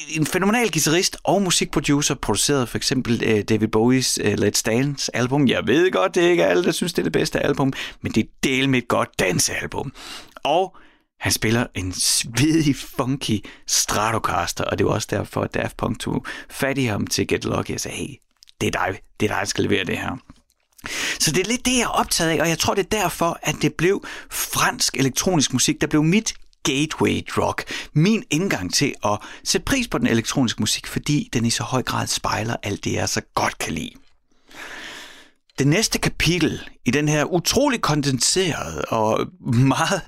en 0.09 0.27
fenomenal 0.27 0.71
guitarist 0.73 1.17
og 1.25 1.43
musikproducer, 1.43 2.15
producerede 2.15 2.67
for 2.67 2.77
eksempel 2.77 3.23
øh, 3.25 3.43
David 3.49 3.69
Bowies 3.69 4.19
øh, 4.23 4.33
Let's 4.33 4.63
Dance 4.67 5.17
album. 5.17 5.49
Jeg 5.49 5.67
ved 5.67 5.91
godt, 5.91 6.15
det 6.15 6.27
er 6.27 6.31
ikke 6.31 6.45
alle, 6.45 6.65
der 6.65 6.73
synes, 6.73 6.93
det 6.93 6.99
er 6.99 7.05
det 7.05 7.13
bedste 7.13 7.41
album, 7.41 7.73
men 8.03 8.13
det 8.13 8.21
er 8.21 8.29
del 8.43 8.69
med 8.69 8.79
et 8.79 8.89
godt 8.89 9.09
dansealbum. 9.19 9.93
Og 10.45 10.77
han 11.21 11.33
spiller 11.33 11.67
en 11.75 11.93
svedig, 11.93 12.77
funky 12.77 13.45
Stratocaster, 13.67 14.65
og 14.65 14.79
det 14.79 14.87
var 14.87 14.93
også 14.93 15.09
derfor, 15.11 15.41
at 15.41 15.55
Daft 15.55 15.77
Punk 15.77 16.01
tog 16.01 16.27
fat 16.51 16.79
i 16.79 16.85
ham 16.85 17.07
til 17.07 17.27
Get 17.27 17.45
Lucky 17.45 17.71
og 17.75 17.81
sagde, 17.81 17.97
hey, 17.97 18.15
det 18.61 18.67
er 18.67 18.71
dig, 18.71 19.01
det 19.21 19.31
er 19.31 19.35
dig, 19.35 19.41
der 19.41 19.47
skal 19.47 19.65
levere 19.65 19.85
det 19.85 19.99
her. 19.99 20.17
Så 21.19 21.31
det 21.31 21.41
er 21.41 21.49
lidt 21.49 21.67
det, 21.67 21.73
jeg 21.73 21.83
er 21.83 21.89
optaget 21.89 22.31
af, 22.31 22.41
og 22.41 22.49
jeg 22.49 22.59
tror, 22.59 22.75
det 22.75 22.85
er 22.85 23.01
derfor, 23.01 23.39
at 23.43 23.55
det 23.63 23.75
blev 23.75 24.05
fransk 24.31 24.97
elektronisk 24.97 25.53
musik, 25.53 25.81
der 25.81 25.87
blev 25.87 26.05
mit 26.05 26.35
gateway 26.63 27.21
drug, 27.37 27.55
min 27.93 28.25
indgang 28.31 28.75
til 28.75 28.95
at 29.05 29.19
sætte 29.45 29.65
pris 29.65 29.89
på 29.89 29.99
den 29.99 30.07
elektroniske 30.07 30.63
musik, 30.63 30.87
fordi 30.87 31.31
den 31.33 31.45
i 31.45 31.51
så 31.51 31.63
høj 31.63 31.83
grad 31.83 32.07
spejler 32.07 32.57
alt 32.63 32.85
det, 32.85 32.93
jeg 32.93 33.09
så 33.09 33.21
godt 33.35 33.59
kan 33.59 33.73
lide. 33.73 33.91
Det 35.59 35.67
næste 35.67 35.99
kapitel 35.99 36.69
i 36.85 36.91
den 36.91 37.09
her 37.09 37.25
utrolig 37.25 37.81
kondenserede 37.81 38.85
og 38.85 39.27
meget 39.41 40.01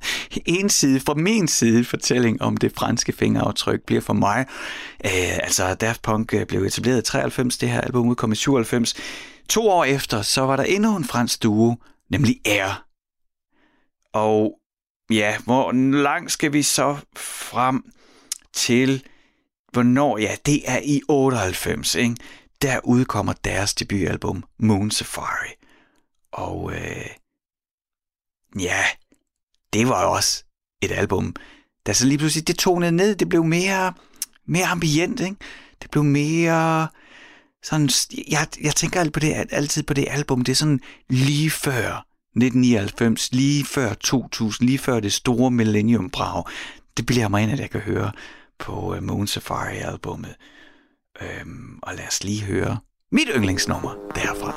ensidige, 0.46 1.00
fra 1.00 1.14
min 1.14 1.48
side, 1.48 1.84
fortælling 1.84 2.42
om 2.42 2.56
det 2.56 2.72
franske 2.76 3.12
fingeraftryk 3.12 3.80
bliver 3.86 4.00
for 4.00 4.12
mig. 4.12 4.46
Øh, 5.04 5.36
altså, 5.36 5.74
Daft 5.74 6.02
Punk 6.02 6.34
øh, 6.34 6.46
blev 6.46 6.62
etableret 6.62 6.98
i 6.98 7.02
93, 7.02 7.58
det 7.58 7.68
her 7.68 7.80
album 7.80 8.08
udkom 8.08 8.32
i 8.32 8.36
97. 8.36 8.94
To 9.48 9.68
år 9.68 9.84
efter, 9.84 10.22
så 10.22 10.40
var 10.40 10.56
der 10.56 10.62
endnu 10.62 10.96
en 10.96 11.04
fransk 11.04 11.42
duo, 11.42 11.76
nemlig 12.10 12.36
Air. 12.44 12.84
Og 14.12 14.52
ja, 15.10 15.36
hvor 15.44 15.72
langt 16.02 16.32
skal 16.32 16.52
vi 16.52 16.62
så 16.62 16.96
frem 17.16 17.82
til, 18.52 19.04
hvornår? 19.72 20.18
Ja, 20.18 20.36
det 20.46 20.62
er 20.66 20.80
i 20.84 21.00
98, 21.08 21.94
ikke? 21.94 22.16
Der 22.62 22.80
udkommer 22.84 23.32
deres 23.44 23.74
debutalbum 23.74 24.44
Moon 24.58 24.90
Safari. 24.90 25.50
Og 26.32 26.72
øh, 26.72 27.06
ja, 28.60 28.84
det 29.72 29.88
var 29.88 30.04
også 30.04 30.44
et 30.82 30.90
album, 30.90 31.34
der 31.86 31.92
så 31.92 32.06
lige 32.06 32.18
pludselig 32.18 32.46
det 32.46 32.56
tonede 32.56 32.92
ned. 32.92 33.14
Det 33.14 33.28
blev 33.28 33.44
mere, 33.44 33.92
mere 34.46 34.66
ambient, 34.66 35.20
ikke? 35.20 35.36
Det 35.82 35.90
blev 35.90 36.04
mere 36.04 36.88
sådan, 37.62 37.90
jeg, 38.30 38.46
jeg 38.60 38.74
tænker 38.74 39.00
altid 39.00 39.12
på 39.12 39.20
det, 39.20 39.46
altid 39.50 39.82
på 39.82 39.94
det 39.94 40.06
album, 40.10 40.44
det 40.44 40.52
er 40.52 40.56
sådan 40.56 40.80
lige 41.08 41.50
før 41.50 42.06
1999, 42.36 43.32
lige 43.32 43.64
før 43.64 43.94
2000, 43.94 44.66
lige 44.68 44.78
før 44.78 45.00
det 45.00 45.12
store 45.12 45.50
millennium 45.50 46.10
brag. 46.10 46.44
Det 46.96 47.06
bliver 47.06 47.28
mig 47.28 47.42
ind, 47.42 47.52
at 47.52 47.60
jeg 47.60 47.70
kan 47.70 47.80
høre 47.80 48.12
på 48.58 48.94
øh, 48.94 49.02
Moon 49.02 49.26
Safari-albummet. 49.26 50.36
Øhm, 51.20 51.78
og 51.82 51.94
lad 51.94 52.06
os 52.08 52.24
lige 52.24 52.42
høre 52.42 52.78
mit 53.12 53.28
yndlingsnummer 53.36 53.94
derfra. 54.14 54.54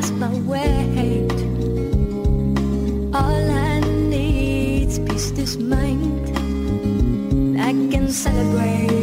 past 0.00 0.12
my 0.14 0.32
weight. 0.50 1.32
All 3.12 3.50
I 3.50 3.80
need 3.80 4.86
is 4.86 4.98
peace 5.00 5.32
this 5.32 5.56
mind. 5.56 6.28
I 7.58 7.72
can 7.90 8.08
celebrate. 8.08 8.97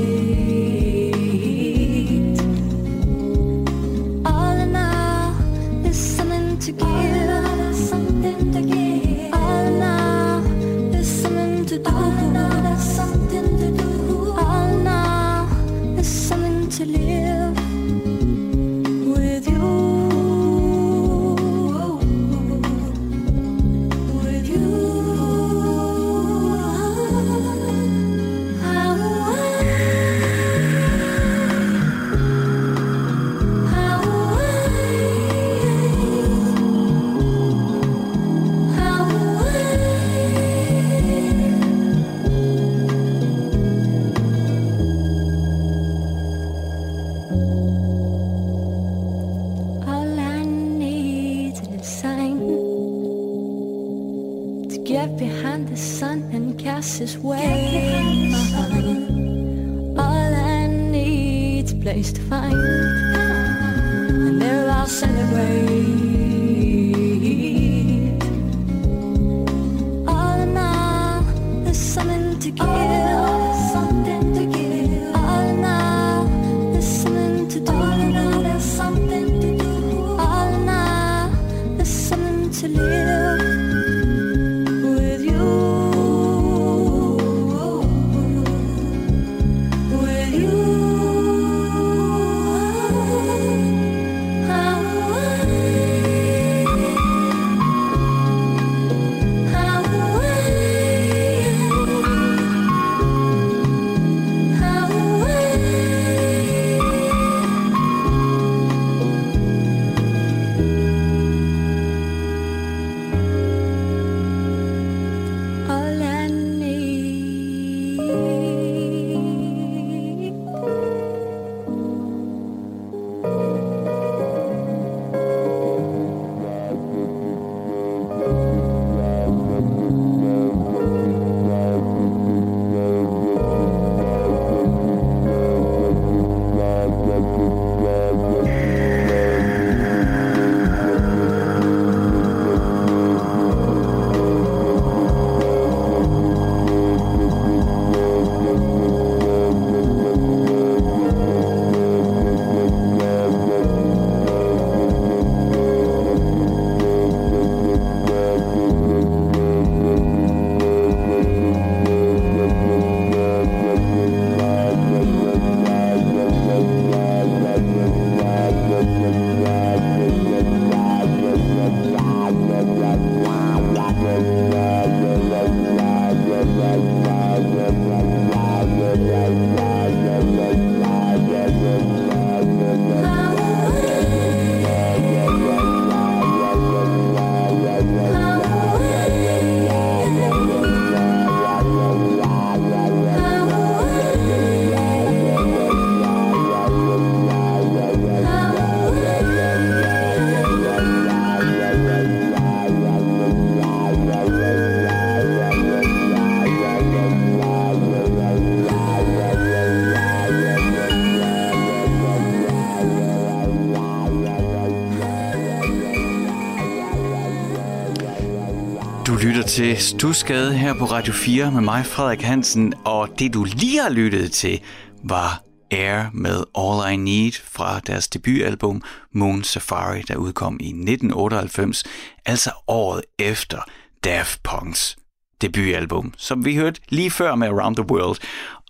Du 219.07 219.15
lytter 219.15 219.43
til 219.43 219.77
Stusgade 219.77 220.53
her 220.53 220.73
på 220.73 220.85
Radio 220.85 221.13
4 221.13 221.51
med 221.51 221.61
mig, 221.61 221.85
Frederik 221.85 222.21
Hansen, 222.21 222.73
og 222.85 223.09
det 223.19 223.33
du 223.33 223.43
lige 223.43 223.81
har 223.81 223.89
lyttet 223.89 224.31
til 224.31 224.61
var 225.03 225.43
Air 225.71 226.09
med 226.13 226.43
All 226.57 226.93
I 226.93 226.95
Need 226.95 227.31
fra 227.43 227.79
deres 227.79 228.07
debutalbum 228.07 228.81
Moon 229.11 229.43
Safari, 229.43 230.01
der 230.01 230.15
udkom 230.15 230.57
i 230.59 230.67
1998, 230.67 231.83
altså 232.25 232.51
året 232.67 233.01
efter 233.19 233.59
Daft 234.03 234.39
Punk's 234.47 235.04
debutalbum, 235.41 236.13
som 236.17 236.45
vi 236.45 236.55
hørte 236.55 236.81
lige 236.89 237.11
før 237.11 237.35
med 237.35 237.47
Around 237.47 237.75
the 237.75 237.85
World. 237.91 238.17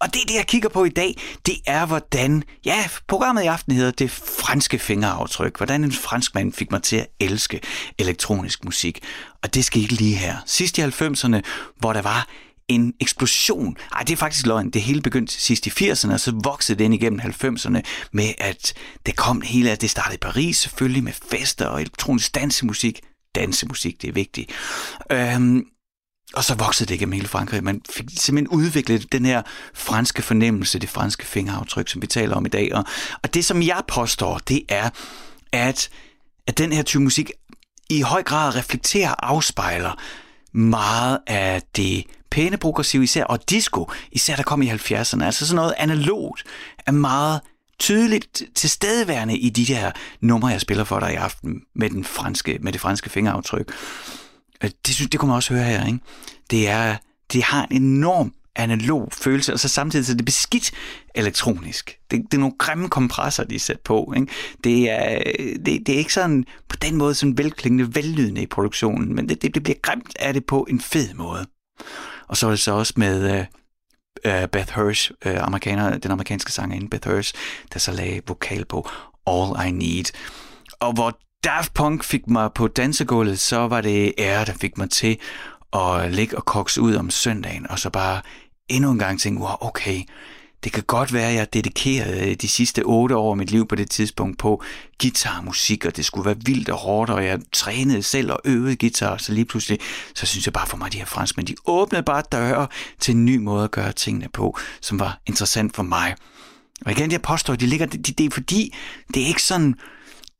Og 0.01 0.13
det, 0.13 0.21
det 0.27 0.35
jeg 0.35 0.47
kigger 0.47 0.69
på 0.69 0.83
i 0.83 0.89
dag, 0.89 1.21
det 1.45 1.55
er, 1.67 1.85
hvordan, 1.85 2.43
ja, 2.65 2.87
programmet 3.07 3.43
i 3.43 3.45
aften 3.45 3.73
hedder 3.73 3.91
det 3.91 4.11
franske 4.11 4.79
fingeraftryk. 4.79 5.57
Hvordan 5.57 5.83
en 5.83 5.91
fransk 5.91 6.35
mand 6.35 6.53
fik 6.53 6.71
mig 6.71 6.83
til 6.83 6.95
at 6.95 7.07
elske 7.19 7.61
elektronisk 7.99 8.65
musik. 8.65 8.99
Og 9.43 9.53
det 9.53 9.65
skete 9.65 9.93
lige 9.93 10.15
her. 10.15 10.35
Sidst 10.45 10.77
i 10.77 10.81
90'erne, 10.81 11.41
hvor 11.79 11.93
der 11.93 12.01
var 12.01 12.27
en 12.67 12.93
eksplosion. 12.99 13.77
Ej, 13.93 14.01
det 14.01 14.13
er 14.13 14.17
faktisk 14.17 14.45
løgn. 14.45 14.69
Det 14.69 14.81
hele 14.81 15.01
begyndte 15.01 15.33
sidst 15.33 15.67
i 15.67 15.69
80'erne, 15.69 16.13
og 16.13 16.19
så 16.19 16.39
voksede 16.43 16.77
det 16.77 16.85
ind 16.85 16.93
igennem 16.93 17.19
90'erne 17.19 17.81
med, 18.11 18.33
at 18.37 18.73
det 19.05 19.15
kom 19.15 19.41
hele 19.41 19.71
af 19.71 19.77
det 19.77 19.89
startede 19.89 20.15
i 20.15 20.17
Paris 20.17 20.57
selvfølgelig 20.57 21.03
med 21.03 21.13
fester 21.31 21.65
og 21.65 21.81
elektronisk 21.81 22.35
dansemusik. 22.35 22.99
Dansemusik, 23.35 24.01
det 24.01 24.07
er 24.07 24.13
vigtigt. 24.13 24.51
Øhm, 25.11 25.65
og 26.35 26.43
så 26.43 26.55
voksede 26.55 26.87
det 26.89 26.95
igennem 26.95 27.13
hele 27.13 27.27
Frankrig. 27.27 27.63
Man 27.63 27.81
fik 27.89 28.05
simpelthen 28.17 28.57
udviklet 28.57 29.11
den 29.11 29.25
her 29.25 29.41
franske 29.73 30.21
fornemmelse, 30.21 30.79
det 30.79 30.89
franske 30.89 31.25
fingeraftryk, 31.25 31.89
som 31.89 32.01
vi 32.01 32.07
taler 32.07 32.35
om 32.35 32.45
i 32.45 32.49
dag. 32.49 32.75
Og, 32.75 32.83
og 33.23 33.33
det, 33.33 33.45
som 33.45 33.61
jeg 33.61 33.81
påstår, 33.87 34.37
det 34.37 34.61
er, 34.69 34.89
at, 35.51 35.89
at 36.47 36.57
den 36.57 36.73
her 36.73 36.83
type 36.83 37.03
musik 37.03 37.31
i 37.89 38.01
høj 38.01 38.23
grad 38.23 38.55
reflekterer 38.55 39.11
og 39.11 39.29
afspejler 39.29 40.01
meget 40.53 41.19
af 41.27 41.61
det 41.75 42.03
pæne 42.31 42.57
progressive 42.57 43.03
især, 43.03 43.23
og 43.23 43.49
disco, 43.49 43.91
især 44.11 44.35
der 44.35 44.43
kom 44.43 44.61
i 44.61 44.69
70'erne. 44.69 45.23
Altså 45.23 45.47
sådan 45.47 45.55
noget 45.55 45.73
analogt 45.77 46.43
er 46.85 46.91
meget 46.91 47.41
tydeligt 47.79 48.43
tilstedeværende 48.55 49.37
i 49.37 49.49
de 49.49 49.65
der 49.65 49.91
numre, 50.21 50.49
jeg 50.49 50.61
spiller 50.61 50.83
for 50.83 50.99
dig 50.99 51.13
i 51.13 51.15
aften 51.15 51.61
med, 51.75 51.89
den 51.89 52.03
franske, 52.03 52.57
med 52.61 52.73
det 52.73 52.81
franske 52.81 53.09
fingeraftryk. 53.09 53.73
Det, 54.61 54.95
synes, 54.95 55.09
det 55.09 55.19
kunne 55.19 55.27
man 55.27 55.35
også 55.35 55.53
høre 55.53 55.63
her, 55.63 55.85
ikke? 55.85 55.99
Det, 56.51 56.69
er, 56.69 56.97
det 57.33 57.43
har 57.43 57.67
en 57.71 57.83
enorm 57.83 58.33
analog 58.55 59.09
følelse, 59.11 59.53
og 59.53 59.59
så 59.59 59.67
samtidig 59.67 60.05
så 60.05 60.11
er 60.11 60.15
det 60.15 60.25
beskidt 60.25 60.71
elektronisk. 61.15 61.97
Det, 62.11 62.23
det 62.31 62.33
er 62.33 62.39
nogle 62.39 62.55
grimme 62.57 62.89
kompresser, 62.89 63.43
de 63.43 63.55
er 63.55 63.59
sat 63.59 63.79
på. 63.79 64.13
Ikke? 64.15 64.27
Det, 64.63 64.89
er, 64.89 65.23
det, 65.65 65.87
det 65.87 65.89
er 65.89 65.97
ikke 65.97 66.13
sådan 66.13 66.45
på 66.69 66.75
den 66.75 66.95
måde 66.95 67.15
sådan 67.15 67.37
velklingende, 67.37 67.95
vellydende 67.95 68.41
i 68.41 68.45
produktionen, 68.45 69.15
men 69.15 69.29
det, 69.29 69.41
det, 69.41 69.55
det 69.55 69.63
bliver 69.63 69.77
grimt 69.81 70.15
af 70.19 70.33
det 70.33 70.45
på 70.45 70.67
en 70.69 70.81
fed 70.81 71.13
måde. 71.13 71.45
Og 72.27 72.37
så 72.37 72.45
er 72.45 72.49
det 72.49 72.59
så 72.59 72.71
også 72.71 72.93
med 72.97 73.39
uh, 74.25 74.31
uh, 74.31 74.49
Beth 74.51 74.75
Hirsch, 74.75 75.11
uh, 75.25 75.31
amerikaner, 75.37 75.97
den 75.97 76.11
amerikanske 76.11 76.51
sangerinde 76.51 76.89
Beth 76.89 77.09
Hirsch, 77.09 77.33
der 77.73 77.79
så 77.79 77.91
lagde 77.91 78.21
vokal 78.27 78.65
på 78.65 78.89
All 79.27 79.67
I 79.67 79.71
Need. 79.71 80.05
Og 80.79 80.93
hvor 80.93 81.19
Daft 81.45 81.73
Punk 81.73 82.03
fik 82.03 82.27
mig 82.27 82.49
på 82.55 82.67
dansegulvet, 82.67 83.39
så 83.39 83.67
var 83.67 83.81
det 83.81 84.13
ære, 84.17 84.45
der 84.45 84.53
fik 84.53 84.77
mig 84.77 84.89
til 84.89 85.17
at 85.73 86.13
ligge 86.13 86.37
og 86.37 86.45
kokse 86.45 86.81
ud 86.81 86.95
om 86.95 87.09
søndagen, 87.09 87.69
og 87.69 87.79
så 87.79 87.89
bare 87.89 88.21
endnu 88.67 88.91
en 88.91 88.99
gang 88.99 89.19
tænke, 89.19 89.41
wow, 89.41 89.55
okay, 89.61 90.01
det 90.63 90.71
kan 90.71 90.83
godt 90.83 91.13
være, 91.13 91.29
at 91.29 91.35
jeg 91.35 91.53
dedikerede 91.53 92.35
de 92.35 92.47
sidste 92.47 92.83
otte 92.83 93.15
år 93.15 93.31
af 93.31 93.37
mit 93.37 93.51
liv 93.51 93.67
på 93.67 93.75
det 93.75 93.89
tidspunkt 93.89 94.37
på 94.37 94.63
guitarmusik, 95.01 95.85
og 95.85 95.95
det 95.97 96.05
skulle 96.05 96.25
være 96.25 96.37
vildt 96.45 96.69
og 96.69 96.77
hårdt, 96.77 97.11
og 97.11 97.25
jeg 97.25 97.39
trænede 97.53 98.03
selv 98.03 98.31
og 98.31 98.39
øvede 98.45 98.75
guitar, 98.75 99.17
så 99.17 99.33
lige 99.33 99.45
pludselig, 99.45 99.79
så 100.15 100.25
synes 100.25 100.45
jeg 100.45 100.53
bare 100.53 100.67
for 100.67 100.77
mig, 100.77 100.85
at 100.85 100.93
de 100.93 100.97
her 100.97 101.05
franskmænd, 101.05 101.47
de 101.47 101.55
åbnede 101.65 102.03
bare 102.03 102.23
døre 102.31 102.67
til 102.99 103.15
en 103.15 103.25
ny 103.25 103.37
måde 103.37 103.63
at 103.63 103.71
gøre 103.71 103.91
tingene 103.91 104.29
på, 104.33 104.57
som 104.81 104.99
var 104.99 105.19
interessant 105.25 105.75
for 105.75 105.83
mig. 105.83 106.15
Og 106.85 106.91
igen, 106.91 107.11
jeg 107.11 107.21
påstår, 107.21 107.53
at 107.53 107.59
de 107.59 107.65
ligger, 107.65 107.85
det, 107.85 108.17
det 108.17 108.25
er 108.25 108.29
fordi, 108.29 108.75
det 109.13 109.23
er 109.23 109.27
ikke 109.27 109.43
sådan 109.43 109.75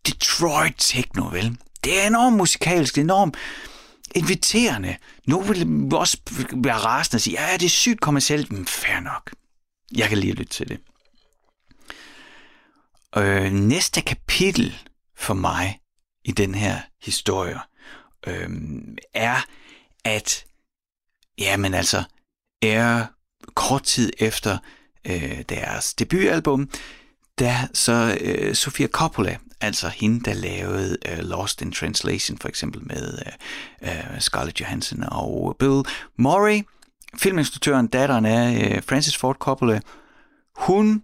Detroit 0.06 0.76
techno, 0.78 1.28
vel? 1.28 1.58
Det 1.84 2.04
er 2.04 2.08
enormt 2.08 2.38
musikalsk, 2.38 2.98
enormt 2.98 3.38
inviterende. 4.16 4.98
Nu 5.28 5.42
vil 5.42 5.68
vi 5.68 5.96
også 5.96 6.18
være 6.54 6.78
rasende 6.78 7.18
og 7.18 7.22
sige, 7.22 7.42
ja, 7.42 7.58
det 7.58 7.66
er 7.66 7.70
sygt 7.70 8.02
kommercielt, 8.02 8.52
men 8.52 8.68
fair 8.68 9.00
nok. 9.00 9.32
Jeg 9.96 10.10
kan 10.10 10.18
lige 10.18 10.34
lytte 10.34 10.54
til 10.54 10.70
det. 10.70 10.80
Øh, 13.18 13.52
næste 13.52 14.02
kapitel 14.02 14.78
for 15.18 15.34
mig 15.34 15.80
i 16.24 16.32
den 16.32 16.56
her 16.56 16.80
historie 17.04 17.60
øh, 18.28 18.50
er, 19.14 19.46
at 20.04 20.46
jamen 21.38 21.74
altså, 21.74 22.04
er 22.62 23.06
kort 23.54 23.84
tid 23.84 24.12
efter 24.18 24.58
øh, 25.06 25.42
deres 25.50 25.94
debutalbum, 25.94 26.70
da 27.40 27.68
så 27.74 28.18
øh, 28.22 28.56
Sofia 28.56 28.88
Coppola, 28.88 29.38
altså 29.62 29.88
hende, 29.90 30.20
der 30.20 30.34
lavede 30.34 30.98
uh, 31.12 31.18
Lost 31.18 31.62
in 31.62 31.72
Translation 31.72 32.38
for 32.38 32.48
eksempel 32.48 32.82
med 32.86 33.20
uh, 33.82 33.88
uh, 33.88 34.20
Scarlett 34.20 34.62
Johansson 34.62 35.04
og 35.12 35.56
Bill 35.60 35.84
Murray, 36.18 36.62
filminstruktøren, 37.18 37.88
datteren 37.88 38.26
af 38.26 38.76
uh, 38.78 38.84
Francis 38.84 39.18
Ford 39.18 39.36
Coppola, 39.40 39.80
hun 40.56 41.04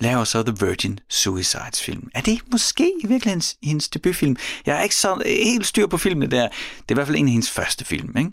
laver 0.00 0.24
så 0.24 0.42
The 0.42 0.66
Virgin 0.66 0.98
Suicides 1.08 1.82
film. 1.82 2.08
Er 2.14 2.20
det 2.20 2.40
måske 2.52 2.92
i 3.02 3.06
virkeligheden 3.06 3.42
hendes 3.62 3.88
debutfilm? 3.88 4.36
Jeg 4.66 4.78
er 4.78 4.82
ikke 4.82 4.94
så 4.94 5.22
helt 5.26 5.66
styr 5.66 5.86
på 5.86 5.98
filmene 5.98 6.30
der. 6.30 6.48
Det 6.48 6.88
er 6.88 6.92
i 6.92 6.94
hvert 6.94 7.06
fald 7.06 7.18
en 7.18 7.26
af 7.26 7.32
hendes 7.32 7.50
første 7.50 7.84
film. 7.84 8.16
Ikke? 8.18 8.30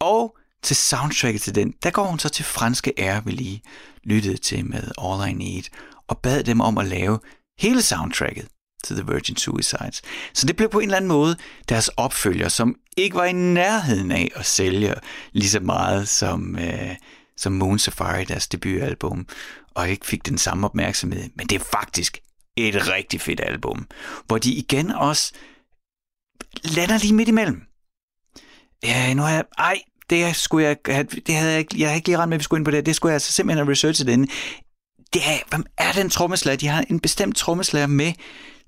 Og 0.00 0.36
til 0.62 0.76
soundtracket 0.76 1.42
til 1.42 1.54
den, 1.54 1.74
der 1.82 1.90
går 1.90 2.04
hun 2.04 2.18
så 2.18 2.28
til 2.28 2.44
franske 2.44 2.92
ære, 2.98 3.24
vi 3.24 3.30
lige 3.30 3.62
lyttede 4.04 4.36
til 4.36 4.66
med 4.66 4.82
All 4.98 5.30
I 5.30 5.32
Need, 5.32 5.62
og 6.08 6.18
bad 6.18 6.44
dem 6.44 6.60
om 6.60 6.78
at 6.78 6.86
lave 6.86 7.18
hele 7.58 7.82
soundtracket 7.82 8.48
til 8.84 8.96
The 8.96 9.12
Virgin 9.12 9.36
Suicides. 9.36 10.02
Så 10.34 10.46
det 10.46 10.56
blev 10.56 10.68
på 10.68 10.78
en 10.78 10.84
eller 10.84 10.96
anden 10.96 11.08
måde 11.08 11.36
deres 11.68 11.88
opfølger, 11.88 12.48
som 12.48 12.76
ikke 12.96 13.16
var 13.16 13.24
i 13.24 13.32
nærheden 13.32 14.12
af 14.12 14.30
at 14.34 14.46
sælge 14.46 14.94
lige 15.32 15.48
så 15.48 15.60
meget 15.60 16.08
som, 16.08 16.58
øh, 16.58 16.96
som 17.36 17.52
Moon 17.52 17.78
Safari, 17.78 18.24
deres 18.24 18.48
debutalbum, 18.48 19.26
og 19.74 19.90
ikke 19.90 20.06
fik 20.06 20.26
den 20.26 20.38
samme 20.38 20.66
opmærksomhed. 20.66 21.30
Men 21.36 21.46
det 21.46 21.60
er 21.60 21.64
faktisk 21.72 22.18
et 22.56 22.88
rigtig 22.88 23.20
fedt 23.20 23.40
album, 23.40 23.86
hvor 24.26 24.38
de 24.38 24.52
igen 24.52 24.90
også 24.90 25.32
lander 26.64 26.98
lige 26.98 27.14
midt 27.14 27.28
imellem. 27.28 27.62
Ja, 28.82 29.14
nu 29.14 29.22
har 29.22 29.30
jeg... 29.30 29.44
Ej, 29.58 29.82
det 30.10 30.36
skulle 30.36 30.66
jeg 30.66 30.76
det 31.26 31.34
havde 31.34 31.52
jeg, 31.52 31.78
jeg 31.78 31.88
havde 31.88 31.96
ikke 31.96 32.08
lige 32.08 32.18
ret 32.18 32.28
med, 32.28 32.36
at 32.36 32.38
vi 32.38 32.44
skulle 32.44 32.58
ind 32.58 32.64
på 32.64 32.70
det. 32.70 32.86
Det 32.86 32.96
skulle 32.96 33.10
jeg 33.10 33.16
altså 33.16 33.32
simpelthen 33.32 33.64
have 33.64 33.72
researchet 33.72 34.08
inden. 34.08 34.28
Det 35.12 35.22
er, 35.26 35.38
hvem 35.48 35.64
er 35.78 35.92
den 35.92 36.10
trommeslager? 36.10 36.56
De 36.56 36.68
har 36.68 36.84
en 36.90 37.00
bestemt 37.00 37.36
trommeslager 37.36 37.86
med, 37.86 38.12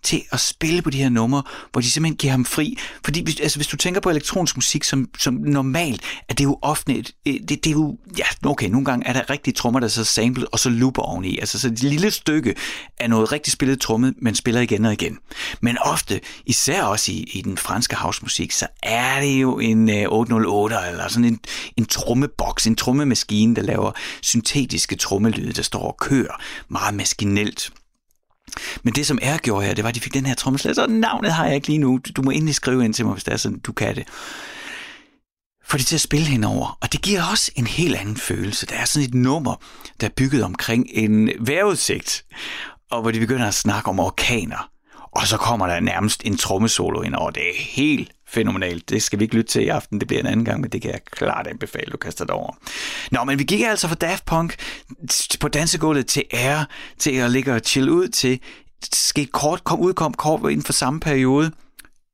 til 0.03 0.23
at 0.33 0.41
spille 0.41 0.83
på 0.83 0.91
de 0.91 0.99
her 0.99 1.09
numre, 1.09 1.43
hvor 1.73 1.81
de 1.81 1.91
simpelthen 1.91 2.17
giver 2.17 2.31
ham 2.31 2.45
fri. 2.45 2.79
Fordi 3.05 3.23
hvis, 3.23 3.41
altså, 3.41 3.59
hvis 3.59 3.67
du 3.67 3.77
tænker 3.77 4.01
på 4.01 4.11
elektronisk 4.11 4.57
musik 4.57 4.85
som, 4.85 5.09
som 5.19 5.35
normalt, 5.35 6.03
at 6.29 6.39
det 6.39 6.45
er 6.45 6.49
jo 6.49 6.59
ofte, 6.63 6.95
et, 6.95 7.13
øh, 7.27 7.35
det, 7.35 7.49
det 7.49 7.67
er 7.67 7.71
jo, 7.71 7.99
ja, 8.19 8.25
okay, 8.51 8.69
nogle 8.69 8.85
gange 8.85 9.07
er 9.07 9.13
der 9.13 9.31
rigtige 9.31 9.55
trommer, 9.55 9.81
der 9.81 9.89
så 9.89 10.05
samlet 10.05 10.47
og 10.53 10.59
så 10.59 10.71
looper 10.71 11.03
oveni. 11.03 11.39
Altså 11.39 11.59
så 11.59 11.69
et 11.69 11.83
lille 11.83 12.11
stykke 12.11 12.55
af 13.01 13.11
noget 13.11 13.33
rigtig 13.33 13.53
spillet 13.53 13.81
tromme, 13.81 14.15
men 14.19 14.35
spiller 14.35 14.61
igen 14.61 14.85
og 14.85 14.93
igen. 14.93 15.19
Men 15.61 15.79
ofte, 15.79 16.21
især 16.47 16.83
også 16.83 17.13
i, 17.13 17.31
i 17.33 17.43
den 17.43 17.59
franske 17.59 17.97
housemusik, 17.97 18.53
så 18.53 18.67
er 18.83 19.21
det 19.21 19.43
jo 19.43 19.59
en 19.59 19.91
øh, 19.91 20.05
808 20.09 20.77
eller 20.91 21.09
sådan 21.09 21.25
en, 21.25 21.41
en 21.77 21.87
trommeboks, 21.87 22.67
en 22.67 22.77
trommemaskine, 22.77 23.57
der 23.57 23.63
laver 23.63 23.93
syntetiske 24.23 24.97
trommelyde, 24.97 25.53
der 25.53 25.63
står 25.63 25.83
og 25.83 25.97
kører 26.01 26.43
meget 26.69 26.95
maskinelt. 26.95 27.71
Men 28.83 28.95
det, 28.95 29.07
som 29.07 29.19
er 29.23 29.37
gjorde 29.37 29.67
her, 29.67 29.75
det 29.75 29.85
var, 29.85 29.89
at 29.89 29.95
de 29.95 30.01
fik 30.01 30.15
den 30.15 30.27
her 30.27 30.35
trommeslager, 30.35 30.75
så 30.75 30.87
navnet 30.87 31.33
har 31.33 31.47
jeg 31.47 31.55
ikke 31.55 31.67
lige 31.67 31.79
nu. 31.79 32.01
Du 32.17 32.23
må 32.23 32.31
endelig 32.31 32.55
skrive 32.55 32.85
ind 32.85 32.95
til 32.95 33.05
mig, 33.05 33.13
hvis 33.13 33.25
det 33.25 33.33
er 33.33 33.37
sådan, 33.37 33.59
du 33.59 33.73
kan 33.73 33.95
det. 33.95 34.05
For 35.67 35.79
det 35.79 35.87
til 35.87 35.95
at 35.95 36.01
spille 36.01 36.27
henover. 36.27 36.79
Og 36.81 36.93
det 36.93 37.03
giver 37.03 37.23
også 37.31 37.53
en 37.57 37.67
helt 37.67 37.97
anden 37.97 38.17
følelse. 38.17 38.67
Der 38.67 38.75
er 38.75 38.85
sådan 38.85 39.09
et 39.09 39.15
nummer, 39.15 39.55
der 40.01 40.07
er 40.07 40.11
bygget 40.17 40.45
omkring 40.45 40.87
en 40.91 41.31
vejrudsigt, 41.41 42.25
og 42.91 43.03
hvor 43.03 43.11
de 43.11 43.21
begynder 43.21 43.49
at 43.49 43.55
snakke 43.55 43.89
om 43.89 44.01
orkaner. 44.01 44.74
Og 45.15 45.27
så 45.27 45.37
kommer 45.37 45.67
der 45.67 45.81
nærmest 45.81 46.23
en 46.25 46.37
trommesolo 46.37 47.03
ind 47.03 47.15
over. 47.15 47.31
Det 47.31 47.49
er 47.49 47.55
helt 47.57 48.13
fænomenalt. 48.27 48.89
Det 48.89 49.03
skal 49.03 49.19
vi 49.19 49.25
ikke 49.25 49.35
lytte 49.35 49.53
til 49.53 49.63
i 49.63 49.69
aften, 49.69 50.01
det 50.01 50.09
bliver 50.09 50.21
en 50.21 50.27
anden 50.27 50.45
gang, 50.45 50.61
men 50.61 50.71
det 50.71 50.83
kan 50.83 50.91
jeg 50.91 51.01
klart 51.05 51.47
anbefale, 51.47 51.91
du 51.93 51.97
kaster 51.97 52.25
dig 52.25 52.35
over. 52.35 52.53
Nå, 53.11 53.25
men 53.25 53.39
vi 53.39 53.45
gik 53.45 53.61
altså 53.61 53.89
fra 53.89 53.95
Daft 53.95 54.25
Punk 54.25 54.57
på 55.41 55.49
dansegulvet 55.49 56.07
til 56.07 56.25
Air, 56.31 56.65
til 56.99 57.11
at 57.11 57.31
ligge 57.31 57.55
og 57.55 57.61
chill 57.65 57.91
ud 57.91 58.09
til, 58.09 58.41
skete 58.93 59.31
kort, 59.31 59.65
kom, 59.65 59.81
udkom 59.81 60.15
kort 60.15 60.41
inden 60.41 60.63
for 60.63 60.73
samme 60.73 61.01
periode. 61.01 61.53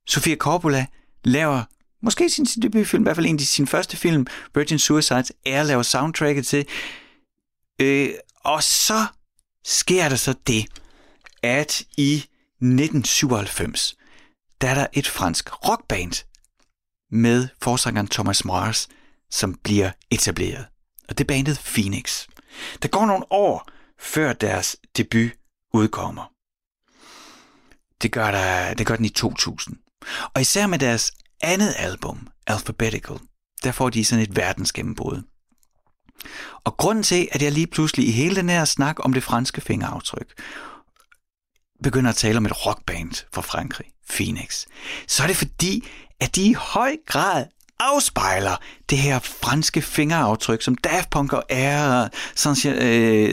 Sofia 0.08 0.36
Coppola 0.36 0.86
laver 1.24 1.62
måske 2.02 2.30
sin, 2.30 2.46
sin 2.46 2.62
debutfilm, 2.62 3.02
i 3.02 3.04
hvert 3.04 3.16
fald 3.16 3.26
en 3.26 3.34
af 3.34 3.40
sin 3.40 3.66
første 3.66 3.96
film, 3.96 4.26
Virgin 4.54 4.78
Suicides, 4.78 5.32
er 5.46 5.62
laver 5.62 5.82
soundtracket 5.82 6.46
til. 6.46 6.66
Øh, 7.80 8.10
og 8.44 8.62
så 8.62 9.06
sker 9.64 10.08
der 10.08 10.16
så 10.16 10.34
det, 10.46 10.66
at 11.42 11.82
i 11.96 12.24
1997, 12.62 13.96
der 14.60 14.68
er 14.68 14.74
der 14.74 14.86
et 14.92 15.06
fransk 15.06 15.68
rockband 15.68 16.24
med 17.10 17.48
forsangeren 17.62 18.08
Thomas 18.08 18.44
Mars, 18.44 18.88
som 19.30 19.54
bliver 19.54 19.90
etableret. 20.10 20.66
Og 21.08 21.18
det 21.18 21.24
er 21.24 21.34
bandet 21.34 21.58
Phoenix. 21.58 22.26
Der 22.82 22.88
går 22.88 23.06
nogle 23.06 23.32
år, 23.32 23.68
før 23.98 24.32
deres 24.32 24.76
debut 24.96 25.30
udkommer. 25.72 26.32
Det 28.02 28.12
gør, 28.12 28.30
der, 28.30 28.74
det 28.74 28.86
gør 28.86 28.96
den 28.96 29.04
i 29.04 29.08
2000. 29.08 29.76
Og 30.34 30.40
især 30.40 30.66
med 30.66 30.78
deres 30.78 31.12
andet 31.40 31.74
album, 31.78 32.28
Alphabetical, 32.46 33.18
der 33.62 33.72
får 33.72 33.90
de 33.90 34.04
sådan 34.04 34.22
et 34.22 34.36
verdensgennembrud. 34.36 35.22
Og 36.64 36.76
grunden 36.76 37.04
til, 37.04 37.28
at 37.32 37.42
jeg 37.42 37.52
lige 37.52 37.66
pludselig 37.66 38.08
i 38.08 38.10
hele 38.10 38.36
den 38.36 38.48
her 38.48 38.64
snak 38.64 38.96
om 38.98 39.12
det 39.12 39.22
franske 39.22 39.60
fingeraftryk, 39.60 40.40
begynder 41.82 42.10
at 42.10 42.16
tale 42.16 42.36
om 42.36 42.46
et 42.46 42.66
rockband 42.66 43.26
fra 43.32 43.42
Frankrig, 43.42 43.86
Phoenix, 44.10 44.64
så 45.06 45.22
er 45.22 45.26
det 45.26 45.36
fordi, 45.36 45.88
at 46.20 46.36
de 46.36 46.42
i 46.42 46.52
høj 46.52 46.96
grad 47.06 47.46
afspejler 47.80 48.56
det 48.90 48.98
her 48.98 49.18
franske 49.18 49.82
fingeraftryk, 49.82 50.62
som 50.62 50.74
Daft 50.74 51.10
Punk 51.10 51.32
og 51.32 51.44
Air, 51.48 52.08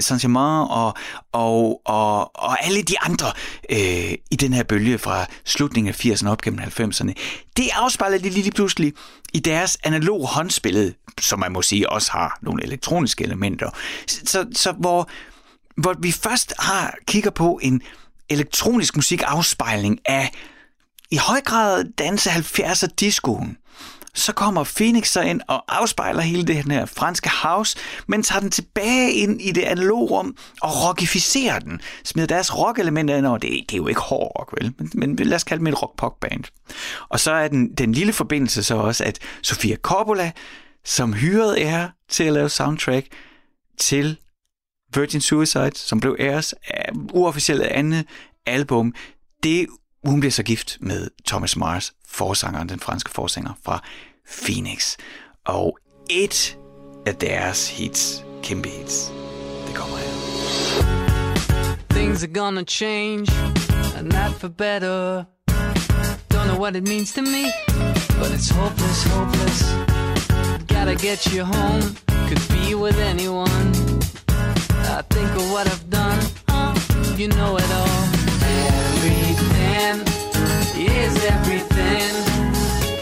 Saint-Germain 0.02 0.64
øh, 0.64 0.72
og, 0.72 0.94
og, 1.32 1.82
og, 1.86 2.36
og 2.36 2.66
alle 2.66 2.82
de 2.82 3.00
andre 3.00 3.32
øh, 3.70 4.14
i 4.32 4.36
den 4.40 4.54
her 4.54 4.64
bølge 4.64 4.98
fra 4.98 5.26
slutningen 5.46 5.94
af 5.94 6.06
80'erne 6.06 6.30
op 6.30 6.42
gennem 6.42 6.60
90'erne. 6.60 7.14
Det 7.58 7.70
afspejler 7.74 8.18
de 8.18 8.30
lige 8.30 8.52
pludselig 8.52 8.94
i 9.34 9.40
deres 9.40 9.78
analog 9.84 10.28
håndspillet, 10.28 10.96
som 11.22 11.40
man 11.40 11.52
må 11.52 11.62
sige 11.62 11.90
også 11.90 12.12
har 12.12 12.40
nogle 12.42 12.64
elektroniske 12.64 13.24
elementer. 13.24 13.70
Så, 14.08 14.46
så 14.54 14.72
hvor, 14.72 15.10
hvor 15.78 15.96
vi 16.00 16.12
først 16.12 16.54
har 16.60 16.96
kigger 17.08 17.32
på 17.32 17.60
en 17.64 17.82
elektronisk 18.30 18.96
musik 18.96 19.22
afspejling 19.26 20.00
af 20.06 20.32
i 21.12 21.18
høj 21.18 21.42
grad 21.42 21.84
danse 21.98 22.30
70'er 22.30 22.88
discoen. 23.00 23.58
Så 24.14 24.34
kommer 24.34 24.64
Phoenix 24.78 25.08
så 25.08 25.22
ind 25.22 25.42
og 25.48 25.64
afspejler 25.68 26.22
hele 26.22 26.44
det 26.44 26.56
her 26.56 26.86
franske 26.86 27.30
house, 27.44 27.78
men 28.08 28.24
tager 28.24 28.40
den 28.40 28.52
tilbage 28.52 29.12
ind 29.12 29.42
i 29.42 29.52
det 29.52 29.62
analoge 29.62 30.08
rum 30.08 30.38
og 30.62 30.70
rockificerer 30.88 31.60
den. 31.60 31.82
Smider 32.04 32.28
deres 32.28 32.58
rockelementer 32.58 33.16
ind 33.16 33.26
over. 33.26 33.38
Det, 33.38 33.50
det 33.50 33.74
er 33.74 33.78
jo 33.78 33.88
ikke 33.88 34.02
hård 34.02 34.32
rock, 34.40 34.54
vel? 34.62 34.74
Men, 34.78 35.16
men 35.16 35.28
lad 35.28 35.36
os 35.36 35.44
kalde 35.44 35.66
det 35.66 35.72
et 35.72 35.82
rock-pop-band. 35.82 36.44
Og 37.10 37.20
så 37.20 37.32
er 37.32 37.48
den, 37.48 37.74
den 37.74 37.92
lille 37.92 38.14
forbindelse 38.14 38.64
så 38.64 38.76
også, 38.76 39.04
at 39.04 39.20
Sofia 39.44 39.76
Coppola, 39.76 40.32
som 40.86 41.14
hyrede 41.14 41.62
er 41.62 41.90
til 42.10 42.24
at 42.24 42.34
lave 42.34 42.50
soundtrack 42.50 43.06
til 43.78 44.18
Virgin 44.94 45.22
Suicide, 45.22 45.72
som 45.76 46.00
blev 46.00 46.16
æres 46.20 46.56
uofficielle 47.14 47.68
andet 47.68 48.06
album, 48.46 48.94
det 49.44 49.68
hun 50.04 50.20
bliver 50.20 50.32
så 50.32 50.44
gift 50.44 50.78
med 50.82 51.08
Thomas 51.28 51.56
Mars, 51.56 51.94
forsangeren, 52.08 52.70
den 52.70 52.80
franske 52.80 53.12
forsanger 53.12 53.54
fra 53.66 53.84
Phoenix. 54.44 54.98
Og 55.46 55.78
et 56.10 56.58
af 57.06 57.16
deres 57.16 57.70
hits, 57.70 58.24
kæmpe 58.44 58.70
hits, 58.70 59.12
det 59.68 59.76
kommer 59.76 59.98
her. 59.98 60.08
Things 61.90 62.24
are 62.24 62.34
gonna 62.34 62.64
change, 62.64 63.28
and 63.98 64.08
not 64.08 64.32
for 64.40 64.48
better. 64.48 65.24
Don't 66.34 66.48
know 66.48 66.60
what 66.60 66.76
it 66.76 66.88
means 66.88 67.14
to 67.14 67.22
me, 67.22 67.44
but 68.20 68.30
it's 68.38 68.50
hopeless, 68.50 69.04
hopeless. 69.04 69.64
Gotta 70.68 70.96
get 71.08 71.20
you 71.34 71.44
home, 71.44 71.82
could 72.28 72.44
be 72.50 72.76
with 72.76 72.98
anyone. 73.00 73.87
I 74.98 75.04
think 75.04 75.30
of 75.36 75.52
what 75.52 75.68
I've 75.68 75.90
done, 75.92 76.20
oh, 76.50 76.74
you 77.16 77.28
know 77.28 77.56
it 77.56 77.72
all. 77.72 78.02
Everything 78.42 80.02
is 80.74 81.24
everything. 81.24 82.14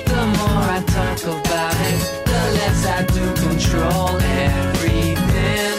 The 0.03 0.23
more 0.35 0.63
I 0.75 0.83
talk 0.87 1.23
about 1.23 1.75
it, 1.91 1.99
the 2.25 2.41
less 2.57 2.85
I 2.85 3.05
do 3.15 3.25
control. 3.47 4.09
Everything 4.51 5.71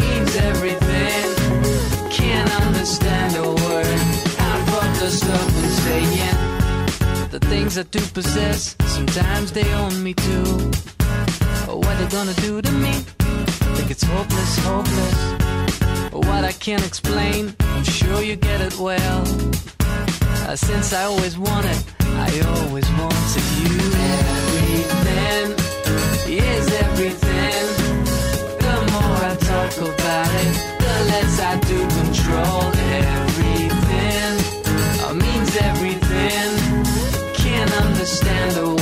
means 0.00 0.34
everything. 0.48 1.28
Can't 2.10 2.50
understand 2.62 3.36
a 3.36 3.50
word. 3.50 4.00
Half 4.40 4.66
of 4.80 5.00
the 5.00 5.10
stuff 5.10 5.46
I'm 5.62 5.70
saying. 5.84 7.28
The 7.28 7.40
things 7.40 7.76
I 7.76 7.82
do 7.82 8.00
possess, 8.14 8.76
sometimes 8.86 9.52
they 9.52 9.70
own 9.74 10.02
me 10.02 10.14
too. 10.14 10.70
What 11.68 11.98
they 11.98 12.06
gonna 12.08 12.32
do 12.34 12.62
it's 13.90 14.02
hopeless, 14.02 14.58
hopeless. 14.58 16.12
What 16.12 16.44
I 16.44 16.52
can't 16.52 16.84
explain, 16.86 17.54
I'm 17.60 17.84
sure 17.84 18.20
you 18.22 18.36
get 18.36 18.60
it 18.60 18.76
well. 18.78 19.22
Uh, 20.46 20.56
since 20.56 20.92
I 20.92 21.04
always 21.04 21.38
wanted, 21.38 21.78
I 22.00 22.28
always 22.54 22.88
wanted 22.92 23.44
you. 23.60 23.78
Everything 24.34 25.46
is 26.28 26.66
everything. 26.84 27.64
The 28.64 28.76
more 28.92 29.18
I 29.30 29.36
talk 29.52 29.76
about 29.76 30.32
it, 30.44 30.54
the 30.84 30.94
less 31.10 31.40
I 31.40 31.58
do 31.60 31.78
control 32.00 32.64
everything. 33.08 34.34
Uh, 35.04 35.14
means 35.14 35.56
everything. 35.56 36.50
Can't 37.34 37.72
understand 37.84 38.56
a 38.58 38.77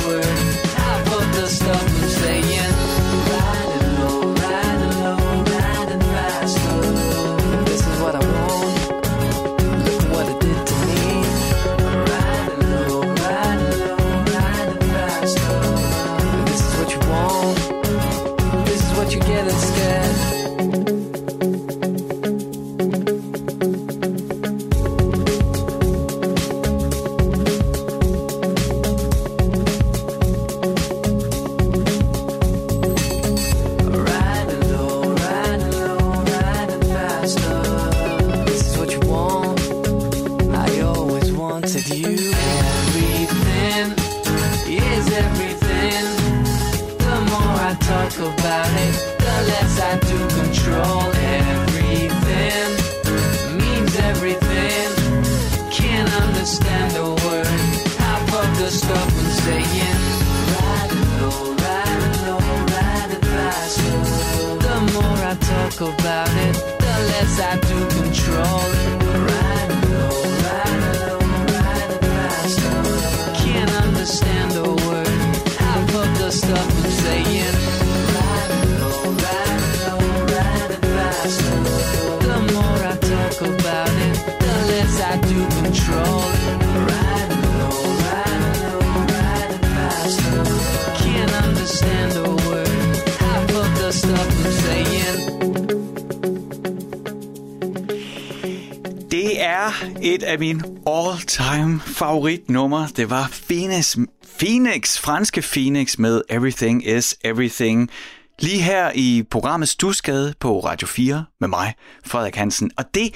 af 100.37 100.41
mine 100.41 100.63
all-time 100.87 101.81
favoritnummer. 101.81 102.87
Det 102.97 103.11
var 103.11 103.31
Phoenix, 103.49 103.97
Phoenix, 104.39 104.99
franske 104.99 105.41
Phoenix 105.41 105.99
med 105.99 106.23
Everything 106.31 106.87
is 106.87 107.17
Everything. 107.25 107.91
Lige 108.39 108.63
her 108.63 108.91
i 108.95 109.23
programmet 109.31 109.69
Stusgade 109.69 110.35
på 110.41 110.61
Radio 110.61 110.87
4 110.87 111.25
med 111.41 111.49
mig, 111.49 111.75
Frederik 112.07 112.37
Hansen. 112.37 112.71
Og 112.77 112.85
det, 112.95 113.15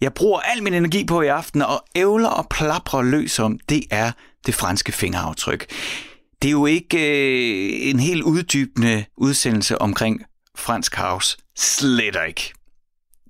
jeg 0.00 0.14
bruger 0.14 0.40
al 0.40 0.62
min 0.62 0.74
energi 0.74 1.04
på 1.04 1.22
i 1.22 1.26
aften 1.26 1.62
og 1.62 1.84
ævler 1.96 2.28
og 2.28 2.46
plaprer 2.50 3.02
løs 3.02 3.38
om, 3.38 3.58
det 3.68 3.82
er 3.90 4.12
det 4.46 4.54
franske 4.54 4.92
fingeraftryk. 4.92 5.70
Det 6.42 6.48
er 6.48 6.52
jo 6.52 6.66
ikke 6.66 6.98
øh, 6.98 7.90
en 7.90 8.00
helt 8.00 8.22
uddybende 8.22 9.04
udsendelse 9.16 9.82
omkring 9.82 10.22
fransk 10.56 10.96
house. 10.96 11.36
Slet 11.56 12.16
ikke. 12.28 12.55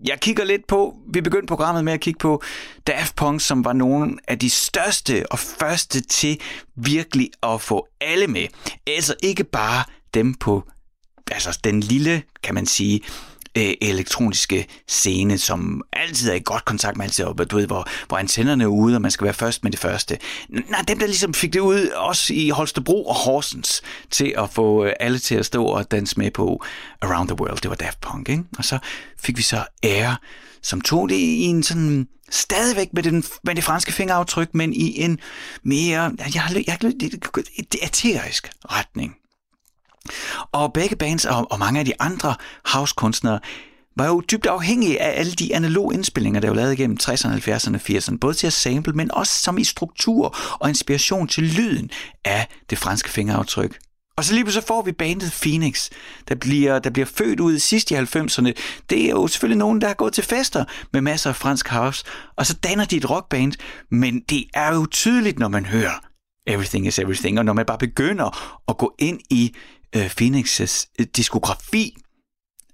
Jeg 0.06 0.20
kigger 0.20 0.44
lidt 0.44 0.66
på, 0.66 0.96
vi 1.12 1.20
begyndte 1.20 1.46
programmet 1.46 1.84
med 1.84 1.92
at 1.92 2.00
kigge 2.00 2.18
på 2.18 2.42
Daft 2.86 3.16
Punk, 3.16 3.40
som 3.40 3.64
var 3.64 3.72
nogle 3.72 4.16
af 4.28 4.38
de 4.38 4.50
største 4.50 5.24
og 5.30 5.38
første 5.38 6.00
til 6.00 6.40
virkelig 6.76 7.30
at 7.42 7.60
få 7.60 7.86
alle 8.00 8.26
med. 8.26 8.46
Altså 8.86 9.14
ikke 9.22 9.44
bare 9.44 9.84
dem 10.14 10.34
på 10.34 10.62
altså 11.30 11.58
den 11.64 11.80
lille, 11.80 12.22
kan 12.42 12.54
man 12.54 12.66
sige, 12.66 13.00
øh, 13.56 13.74
elektroniske 13.80 14.66
scene, 14.88 15.38
som 15.38 15.82
altid 15.92 16.30
er 16.30 16.34
i 16.34 16.40
godt 16.44 16.64
kontakt 16.64 16.96
med 16.96 17.04
altid, 17.04 17.24
og, 17.24 17.50
du 17.50 17.56
ved, 17.56 17.66
hvor, 17.66 17.88
hvor 18.08 18.16
antennerne 18.16 18.64
er 18.64 18.68
ude, 18.68 18.94
og 18.94 19.02
man 19.02 19.10
skal 19.10 19.24
være 19.24 19.34
først 19.34 19.64
med 19.64 19.72
det 19.72 19.80
første. 19.80 20.18
Nej, 20.48 20.82
dem 20.88 20.98
der 20.98 21.06
ligesom 21.06 21.34
fik 21.34 21.52
det 21.52 21.60
ud, 21.60 21.88
også 21.88 22.34
i 22.34 22.48
Holstebro 22.48 23.06
og 23.06 23.14
Horsens, 23.14 23.82
til 24.10 24.34
at 24.38 24.50
få 24.50 24.84
øh, 24.84 24.92
alle 25.00 25.18
til 25.18 25.34
at 25.34 25.46
stå 25.46 25.64
og 25.64 25.90
danse 25.90 26.18
med 26.18 26.30
på 26.30 26.64
Around 27.02 27.28
the 27.28 27.40
World. 27.40 27.60
Det 27.60 27.70
var 27.70 27.76
Daft 27.76 28.00
Punk, 28.00 28.28
ikke? 28.28 28.44
Og 28.58 28.64
så 28.64 28.78
fik 29.18 29.36
vi 29.36 29.42
så 29.42 29.64
Air, 29.82 30.20
som 30.62 30.80
tog 30.80 31.08
det 31.08 31.16
i 31.16 31.42
en 31.42 31.62
sådan 31.62 32.08
stadigvæk 32.30 32.88
med, 32.92 33.02
den, 33.02 33.24
med 33.44 33.54
det 33.54 33.64
franske 33.64 33.92
fingeraftryk, 33.92 34.54
men 34.54 34.72
i 34.72 35.00
en 35.00 35.18
mere, 35.62 36.12
jeg 36.34 36.42
har, 36.42 36.62
jeg 36.66 36.78
har 36.80 36.92
det 37.72 37.78
eterisk 37.82 38.50
retning. 38.70 39.16
Og 40.52 40.72
begge 40.72 40.96
bands 40.96 41.24
og, 41.24 41.46
og 41.52 41.58
mange 41.58 41.80
af 41.80 41.86
de 41.86 41.92
andre 42.00 42.34
housekunstnere 42.64 43.40
var 43.96 44.06
jo 44.06 44.22
dybt 44.30 44.46
afhængige 44.46 45.02
af 45.02 45.20
alle 45.20 45.32
de 45.32 45.54
analoge 45.54 45.94
indspillinger, 45.94 46.40
der 46.40 46.48
var 46.48 46.56
lavet 46.56 46.72
igennem 46.72 46.98
60'erne, 47.02 47.48
70'erne, 47.48 47.78
80'erne, 47.90 48.18
både 48.18 48.34
til 48.34 48.46
at 48.46 48.52
sample, 48.52 48.92
men 48.92 49.14
også 49.14 49.38
som 49.38 49.58
i 49.58 49.64
struktur 49.64 50.36
og 50.60 50.68
inspiration 50.68 51.28
til 51.28 51.44
lyden 51.44 51.90
af 52.24 52.48
det 52.70 52.78
franske 52.78 53.10
fingeraftryk. 53.10 53.78
Og 54.16 54.24
så 54.24 54.34
lige 54.34 54.52
så 54.52 54.60
får 54.66 54.82
vi 54.82 54.92
bandet 54.92 55.38
Phoenix, 55.42 55.90
der 56.28 56.34
bliver, 56.34 56.78
der 56.78 56.90
bliver 56.90 57.06
født 57.06 57.40
ud 57.40 57.58
sidst 57.58 57.90
i 57.90 57.94
90'erne. 57.94 58.52
Det 58.90 59.04
er 59.04 59.10
jo 59.10 59.26
selvfølgelig 59.26 59.58
nogen, 59.58 59.80
der 59.80 59.86
har 59.86 59.94
gået 59.94 60.12
til 60.12 60.24
fester 60.24 60.64
med 60.92 61.00
masser 61.00 61.30
af 61.30 61.36
fransk 61.36 61.68
house, 61.68 62.04
og 62.36 62.46
så 62.46 62.54
danner 62.54 62.84
de 62.84 62.96
et 62.96 63.10
rockband, 63.10 63.52
men 63.90 64.20
det 64.20 64.44
er 64.54 64.74
jo 64.74 64.86
tydeligt, 64.90 65.38
når 65.38 65.48
man 65.48 65.66
hører 65.66 66.00
Everything 66.46 66.86
is 66.86 66.98
Everything, 66.98 67.38
og 67.38 67.44
når 67.44 67.52
man 67.52 67.66
bare 67.66 67.78
begynder 67.78 68.60
at 68.68 68.78
gå 68.78 68.94
ind 68.98 69.20
i 69.30 69.54
øh, 69.96 70.06
Phoenix's 70.06 70.92
øh, 70.98 71.06
diskografi, 71.16 71.96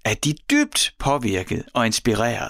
at 0.05 0.23
de 0.25 0.33
dybt 0.51 0.93
påvirket 0.99 1.63
og 1.73 1.85
inspireret 1.85 2.49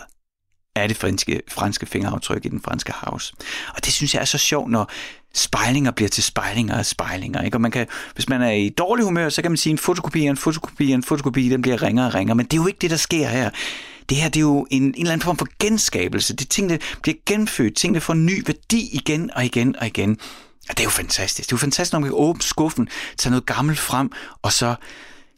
af 0.76 0.88
det 0.88 0.98
franske, 0.98 1.42
franske 1.48 1.86
fingeraftryk 1.86 2.46
i 2.46 2.50
den 2.50 2.62
franske 2.62 2.94
house. 2.96 3.34
Og 3.76 3.86
det 3.86 3.94
synes 3.94 4.14
jeg 4.14 4.22
er 4.22 4.26
så 4.26 4.38
sjovt, 4.38 4.72
når 4.72 4.92
spejlinger 5.34 5.92
bliver 5.92 6.10
til 6.10 6.24
spejlinger 6.24 6.76
af 6.76 6.86
spejlinger. 6.86 7.42
Ikke? 7.42 7.58
Og 7.58 7.62
man 7.62 7.72
kan, 7.72 7.88
hvis 8.14 8.30
man 8.30 8.42
er 8.42 8.52
i 8.52 8.70
dårlig 8.70 9.06
humør, 9.06 9.30
så 9.30 9.42
kan 9.42 9.52
man 9.52 9.58
sige, 9.58 9.72
en 9.72 9.78
fotokopi 9.78 10.22
en 10.22 10.38
fotokopi 10.38 10.92
en 10.92 11.04
fotokopi, 11.04 11.50
den 11.50 11.62
bliver 11.62 11.84
ringere 11.84 12.08
og 12.08 12.14
ringere. 12.14 12.36
Men 12.36 12.46
det 12.46 12.54
er 12.54 12.62
jo 12.62 12.68
ikke 12.68 12.80
det, 12.82 12.90
der 12.92 12.98
sker 12.98 13.28
her. 13.28 13.50
Det 14.10 14.18
her 14.18 14.30
det 14.30 14.38
er 14.38 14.42
jo 14.42 14.68
en, 14.72 14.84
en 14.84 14.94
eller 14.98 15.12
anden 15.12 15.26
form 15.26 15.38
for 15.38 15.48
genskabelse. 15.60 16.36
Det 16.36 16.50
ting, 16.50 16.70
der 16.70 16.78
bliver 17.02 17.16
genfødt. 17.26 17.76
Ting, 17.76 17.94
der 17.94 18.00
får 18.00 18.14
ny 18.14 18.44
værdi 18.46 18.90
igen 18.92 19.32
og 19.36 19.46
igen 19.46 19.76
og 19.76 19.88
igen. 19.88 20.18
Og 20.70 20.78
det 20.78 20.80
er 20.80 20.84
jo 20.84 20.90
fantastisk. 20.90 21.50
Det 21.50 21.54
er 21.54 21.58
jo 21.58 21.60
fantastisk, 21.60 21.94
når 21.94 22.00
man 22.00 22.10
kan 22.10 22.18
åbne 22.18 22.42
skuffen, 22.42 22.88
tage 23.18 23.32
noget 23.32 23.46
gammelt 23.46 23.80
frem, 23.80 24.12
og 24.42 24.54
så 24.54 24.76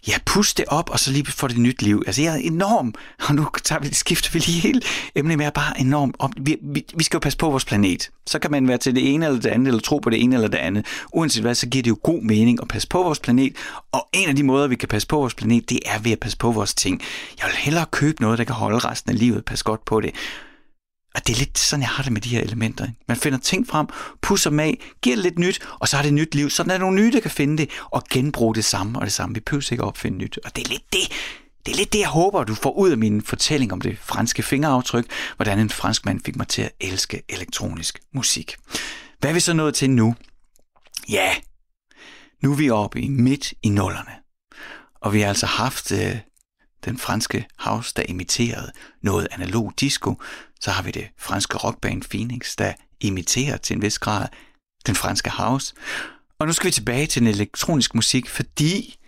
ja, 0.07 0.13
puste 0.25 0.61
det 0.61 0.65
op, 0.67 0.89
og 0.89 0.99
så 0.99 1.11
lige 1.11 1.25
få 1.25 1.47
det 1.47 1.57
nyt 1.57 1.81
liv. 1.81 2.03
Altså, 2.07 2.21
jeg 2.21 2.33
er 2.33 2.37
enorm, 2.37 2.93
og 3.27 3.35
nu 3.35 3.47
tager 3.63 3.79
vi, 3.79 3.93
skifter 3.93 4.29
vi 4.33 4.39
lige 4.39 4.61
helt 4.61 4.85
emne 5.15 5.37
med, 5.37 5.51
bare 5.51 5.79
enormt 5.79 6.15
op. 6.19 6.31
Vi, 6.37 6.57
vi, 6.61 6.85
vi 6.95 7.03
skal 7.03 7.17
jo 7.17 7.19
passe 7.19 7.37
på 7.37 7.49
vores 7.49 7.65
planet. 7.65 8.09
Så 8.27 8.39
kan 8.39 8.51
man 8.51 8.67
være 8.67 8.77
til 8.77 8.95
det 8.95 9.13
ene 9.13 9.25
eller 9.25 9.39
det 9.39 9.49
andet, 9.49 9.67
eller 9.67 9.81
tro 9.81 9.99
på 9.99 10.09
det 10.09 10.23
ene 10.23 10.35
eller 10.35 10.47
det 10.47 10.57
andet. 10.57 10.85
Uanset 11.13 11.41
hvad, 11.43 11.55
så 11.55 11.67
giver 11.67 11.83
det 11.83 11.89
jo 11.89 11.97
god 12.03 12.21
mening 12.21 12.59
at 12.61 12.67
passe 12.67 12.87
på 12.87 13.03
vores 13.03 13.19
planet. 13.19 13.55
Og 13.91 14.07
en 14.13 14.29
af 14.29 14.35
de 14.35 14.43
måder, 14.43 14.67
vi 14.67 14.75
kan 14.75 14.87
passe 14.87 15.07
på 15.07 15.17
vores 15.17 15.33
planet, 15.33 15.69
det 15.69 15.79
er 15.85 15.99
ved 15.99 16.11
at 16.11 16.19
passe 16.19 16.37
på 16.37 16.51
vores 16.51 16.73
ting. 16.73 17.01
Jeg 17.39 17.47
vil 17.47 17.55
hellere 17.55 17.85
købe 17.91 18.21
noget, 18.21 18.37
der 18.37 18.43
kan 18.43 18.55
holde 18.55 18.79
resten 18.79 19.11
af 19.11 19.19
livet, 19.19 19.45
passe 19.45 19.63
godt 19.63 19.85
på 19.85 20.01
det. 20.01 20.11
Og 21.15 21.27
det 21.27 21.33
er 21.33 21.39
lidt 21.39 21.57
sådan, 21.57 21.81
jeg 21.81 21.89
har 21.89 22.03
det 22.03 22.11
med 22.11 22.21
de 22.21 22.29
her 22.29 22.41
elementer. 22.41 22.87
Man 23.07 23.17
finder 23.17 23.39
ting 23.39 23.67
frem, 23.67 23.87
pusser 24.21 24.49
dem 24.49 24.59
af, 24.59 24.79
giver 25.01 25.15
det 25.15 25.23
lidt 25.23 25.39
nyt, 25.39 25.67
og 25.79 25.87
så 25.87 25.95
har 25.95 26.03
det 26.03 26.09
et 26.09 26.13
nyt 26.13 26.35
liv. 26.35 26.49
Sådan 26.49 26.69
er 26.69 26.73
der 26.73 26.79
nogle 26.79 27.01
nye, 27.01 27.11
der 27.11 27.19
kan 27.19 27.31
finde 27.31 27.57
det, 27.57 27.69
og 27.91 28.03
genbruge 28.09 28.55
det 28.55 28.65
samme 28.65 28.99
og 28.99 29.05
det 29.05 29.13
samme. 29.13 29.33
Vi 29.33 29.39
behøver 29.39 29.71
ikke 29.71 29.83
at 29.83 29.87
opfinde 29.87 30.17
nyt. 30.17 30.39
Og 30.45 30.55
det 30.55 30.65
er 30.65 30.69
lidt 30.69 30.93
det, 30.93 31.11
det 31.65 31.71
er 31.71 31.77
lidt 31.77 31.93
det, 31.93 31.99
jeg 31.99 32.07
håber, 32.07 32.43
du 32.43 32.55
får 32.55 32.71
ud 32.71 32.91
af 32.91 32.97
min 32.97 33.21
fortælling 33.21 33.73
om 33.73 33.81
det 33.81 33.97
franske 33.99 34.43
fingeraftryk, 34.43 35.05
hvordan 35.35 35.59
en 35.59 35.69
fransk 35.69 36.05
mand 36.05 36.21
fik 36.25 36.35
mig 36.35 36.47
til 36.47 36.61
at 36.61 36.71
elske 36.79 37.21
elektronisk 37.29 37.99
musik. 38.13 38.55
Hvad 39.19 39.29
er 39.29 39.33
vi 39.33 39.39
så 39.39 39.53
nået 39.53 39.75
til 39.75 39.89
nu? 39.89 40.15
Ja, 41.09 41.35
nu 42.43 42.51
er 42.51 42.55
vi 42.55 42.69
oppe 42.69 43.01
i 43.01 43.09
midt 43.09 43.53
i 43.63 43.69
nullerne. 43.69 44.11
Og 45.01 45.13
vi 45.13 45.21
har 45.21 45.27
altså 45.27 45.45
haft 45.45 45.91
øh, 45.91 46.17
den 46.85 46.97
franske 46.97 47.45
house, 47.59 47.93
der 47.95 48.03
imiterede 48.07 48.71
noget 49.01 49.27
analog 49.31 49.73
disco, 49.79 50.21
så 50.65 50.71
har 50.71 50.83
vi 50.83 50.91
det 50.91 51.09
franske 51.17 51.57
rockband 51.57 52.01
Phoenix, 52.01 52.55
der 52.55 52.73
imiterer 52.99 53.57
til 53.57 53.75
en 53.75 53.81
vis 53.81 53.99
grad 53.99 54.27
den 54.85 54.95
franske 54.95 55.29
house. 55.29 55.75
Og 56.39 56.47
nu 56.47 56.53
skal 56.53 56.67
vi 56.67 56.71
tilbage 56.71 57.07
til 57.07 57.21
den 57.21 57.29
elektronisk 57.29 57.95
musik, 57.95 58.29
fordi 58.29 58.99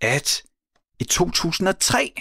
at 0.00 0.42
i 0.98 1.04
2003, 1.04 2.14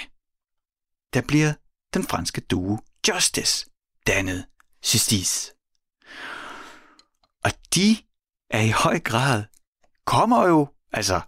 der 1.13 1.21
bliver 1.21 1.53
den 1.93 2.03
franske 2.03 2.41
duo 2.41 2.77
Justice 3.07 3.65
dannet 4.07 4.45
Justice. 4.93 5.51
Og 7.43 7.51
de 7.75 7.97
er 8.49 8.61
i 8.61 8.69
høj 8.69 8.99
grad, 8.99 9.43
kommer 10.05 10.47
jo, 10.47 10.67
altså 10.91 11.21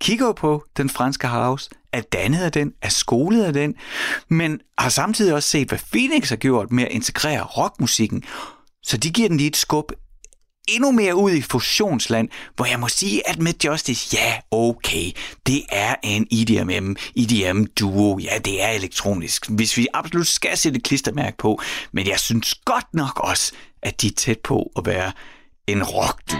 kigger 0.00 0.32
på 0.32 0.64
den 0.76 0.90
franske 0.90 1.28
house, 1.28 1.70
er 1.92 2.00
dannet 2.00 2.40
af 2.40 2.52
den, 2.52 2.72
er 2.82 2.88
skolet 2.88 3.44
af 3.44 3.52
den, 3.52 3.74
men 4.28 4.60
har 4.78 4.88
samtidig 4.88 5.34
også 5.34 5.48
set, 5.48 5.68
hvad 5.68 5.78
Phoenix 5.92 6.28
har 6.28 6.36
gjort 6.36 6.72
med 6.72 6.84
at 6.84 6.92
integrere 6.92 7.42
rockmusikken. 7.42 8.22
Så 8.82 8.96
de 8.96 9.10
giver 9.10 9.28
den 9.28 9.36
lige 9.36 9.48
et 9.48 9.56
skub 9.56 9.92
endnu 10.68 10.92
mere 10.92 11.14
ud 11.14 11.32
i 11.32 11.42
fusionsland, 11.42 12.28
hvor 12.56 12.66
jeg 12.66 12.80
må 12.80 12.88
sige, 12.88 13.28
at 13.28 13.38
med 13.38 13.52
Justice, 13.64 14.16
ja, 14.16 14.34
okay, 14.50 15.10
det 15.46 15.62
er 15.68 15.94
en 16.02 16.26
EDM, 16.30 16.96
EDM 17.16 17.64
duo, 17.64 18.18
ja, 18.18 18.38
det 18.44 18.62
er 18.62 18.68
elektronisk, 18.68 19.48
hvis 19.48 19.76
vi 19.76 19.86
absolut 19.94 20.26
skal 20.26 20.56
sætte 20.56 20.76
et 20.78 20.84
klistermærke 20.84 21.36
på, 21.36 21.60
men 21.92 22.06
jeg 22.06 22.18
synes 22.18 22.54
godt 22.54 22.94
nok 22.94 23.20
også, 23.20 23.52
at 23.82 24.02
de 24.02 24.06
er 24.06 24.14
tæt 24.16 24.38
på 24.38 24.72
at 24.76 24.86
være 24.86 25.12
en 25.66 25.82
rock 25.82 26.32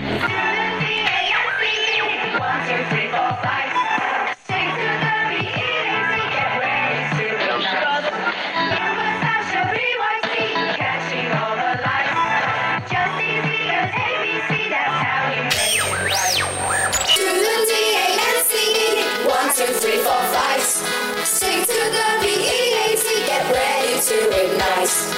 Do 24.11 24.17
it 24.17 24.59
nice. 24.59 25.15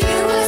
You 0.00 0.45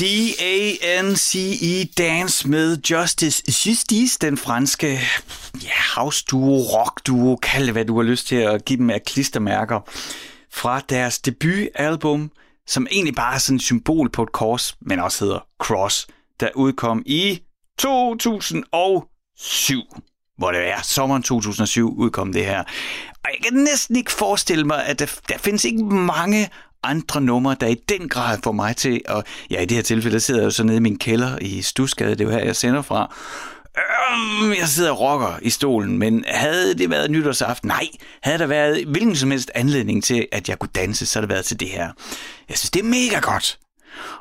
D-A-N-C-E 0.00 1.84
Dance 1.98 2.48
med 2.48 2.78
Justice 2.90 3.42
Justice, 3.66 4.18
den 4.20 4.36
franske 4.36 5.00
ja, 5.62 5.70
house 5.96 6.24
duo, 6.30 6.56
rock 6.56 7.06
duo, 7.06 7.36
kald 7.36 7.64
det 7.64 7.72
hvad 7.72 7.84
du 7.84 7.96
har 7.96 8.02
lyst 8.02 8.26
til 8.26 8.36
at 8.36 8.64
give 8.64 8.78
dem 8.78 8.90
af 8.90 9.02
klistermærker, 9.02 9.80
fra 10.52 10.80
deres 10.88 11.18
debutalbum, 11.18 12.30
som 12.66 12.86
egentlig 12.90 13.14
bare 13.14 13.34
er 13.34 13.38
sådan 13.38 13.56
et 13.56 13.62
symbol 13.62 14.10
på 14.10 14.22
et 14.22 14.32
kors, 14.32 14.76
men 14.80 15.00
også 15.00 15.24
hedder 15.24 15.46
Cross, 15.58 16.06
der 16.40 16.48
udkom 16.54 17.02
i 17.06 17.42
2007 17.78 19.82
hvor 20.38 20.52
det 20.52 20.68
er 20.68 20.82
sommeren 20.82 21.22
2007 21.22 21.96
udkom 21.96 22.32
det 22.32 22.46
her. 22.46 22.64
Og 23.24 23.30
jeg 23.32 23.38
kan 23.44 23.52
næsten 23.52 23.96
ikke 23.96 24.12
forestille 24.12 24.64
mig, 24.64 24.86
at 24.86 24.98
der, 24.98 25.06
der 25.28 25.38
findes 25.38 25.64
ikke 25.64 25.84
mange 25.84 26.50
andre 26.82 27.20
numre, 27.20 27.56
der 27.60 27.66
i 27.66 27.76
den 27.88 28.08
grad 28.08 28.38
får 28.44 28.52
mig 28.52 28.76
til, 28.76 29.00
og 29.08 29.24
ja, 29.50 29.60
i 29.60 29.64
det 29.64 29.76
her 29.76 29.82
tilfælde, 29.82 30.14
der 30.14 30.20
sidder 30.20 30.40
jeg 30.40 30.44
jo 30.44 30.50
så 30.50 30.64
nede 30.64 30.76
i 30.76 30.80
min 30.80 30.98
kælder 30.98 31.38
i 31.40 31.62
Stusgade, 31.62 32.10
det 32.10 32.20
er 32.20 32.24
jo 32.24 32.30
her, 32.30 32.44
jeg 32.44 32.56
sender 32.56 32.82
fra. 32.82 33.14
Øhm, 33.78 34.52
jeg 34.52 34.68
sidder 34.68 34.90
og 34.90 35.00
rocker 35.00 35.38
i 35.42 35.50
stolen, 35.50 35.98
men 35.98 36.24
havde 36.28 36.74
det 36.74 36.90
været 36.90 37.10
nytårsaften? 37.10 37.68
Nej. 37.68 37.88
Havde 38.22 38.38
der 38.38 38.46
været 38.46 38.84
hvilken 38.86 39.16
som 39.16 39.30
helst 39.30 39.50
anledning 39.54 40.04
til, 40.04 40.26
at 40.32 40.48
jeg 40.48 40.58
kunne 40.58 40.70
danse, 40.74 41.06
så 41.06 41.18
havde 41.18 41.26
det 41.26 41.34
været 41.34 41.44
til 41.44 41.60
det 41.60 41.68
her. 41.68 41.88
Jeg 42.48 42.58
synes, 42.58 42.70
det 42.70 42.80
er 42.80 42.84
mega 42.84 43.20
godt. 43.20 43.58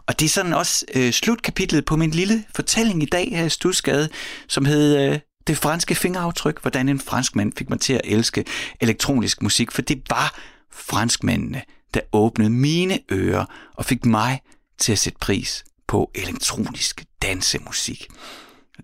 Og 0.07 0.20
det 0.20 0.26
er 0.26 0.30
sådan 0.30 0.53
også 0.53 0.86
øh, 0.95 1.12
slutkapitlet 1.12 1.86
på 1.86 1.95
min 1.95 2.12
lille 2.12 2.43
fortælling 2.55 3.03
i 3.03 3.05
dag 3.05 3.30
her 3.32 3.45
i 3.45 3.49
Stusgade, 3.49 4.10
som 4.47 4.66
hed 4.66 4.97
øh, 4.97 5.20
Det 5.47 5.57
franske 5.57 5.95
fingeraftryk, 5.95 6.62
hvordan 6.62 6.89
en 6.89 6.99
franskmand 6.99 7.53
fik 7.57 7.70
mig 7.70 7.80
til 7.80 7.93
at 7.93 8.01
elske 8.03 8.45
elektronisk 8.82 9.41
musik, 9.41 9.72
for 9.72 9.82
det 9.82 10.01
var 10.10 10.39
franskmændene, 10.72 11.62
der 11.94 12.02
åbnede 12.12 12.50
mine 12.50 13.00
ører 13.12 13.46
og 13.76 13.86
fik 13.86 14.06
mig 14.06 14.42
til 14.78 14.92
at 14.92 15.00
sætte 15.00 15.20
pris 15.20 15.64
på 15.88 16.12
elektronisk 16.16 17.06
dansemusik. 17.22 18.08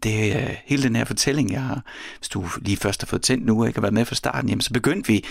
Det 0.04 0.36
er 0.36 0.50
øh, 0.50 0.56
hele 0.66 0.84
den 0.84 0.96
her 0.96 1.06
fortælling, 1.06 1.52
jeg 1.52 1.62
har. 1.62 1.82
Hvis 2.18 2.30
du 2.30 2.50
lige 2.62 2.78
først 2.78 3.02
har 3.02 3.06
fået 3.06 3.22
tændt 3.22 3.46
nu 3.46 3.62
og 3.62 3.68
ikke 3.68 3.78
har 3.78 3.82
været 3.82 3.94
med 3.94 4.06
fra 4.06 4.16
starten, 4.16 4.50
jamen 4.50 4.62
så 4.62 4.74
begyndte 4.74 5.08
vi 5.08 5.26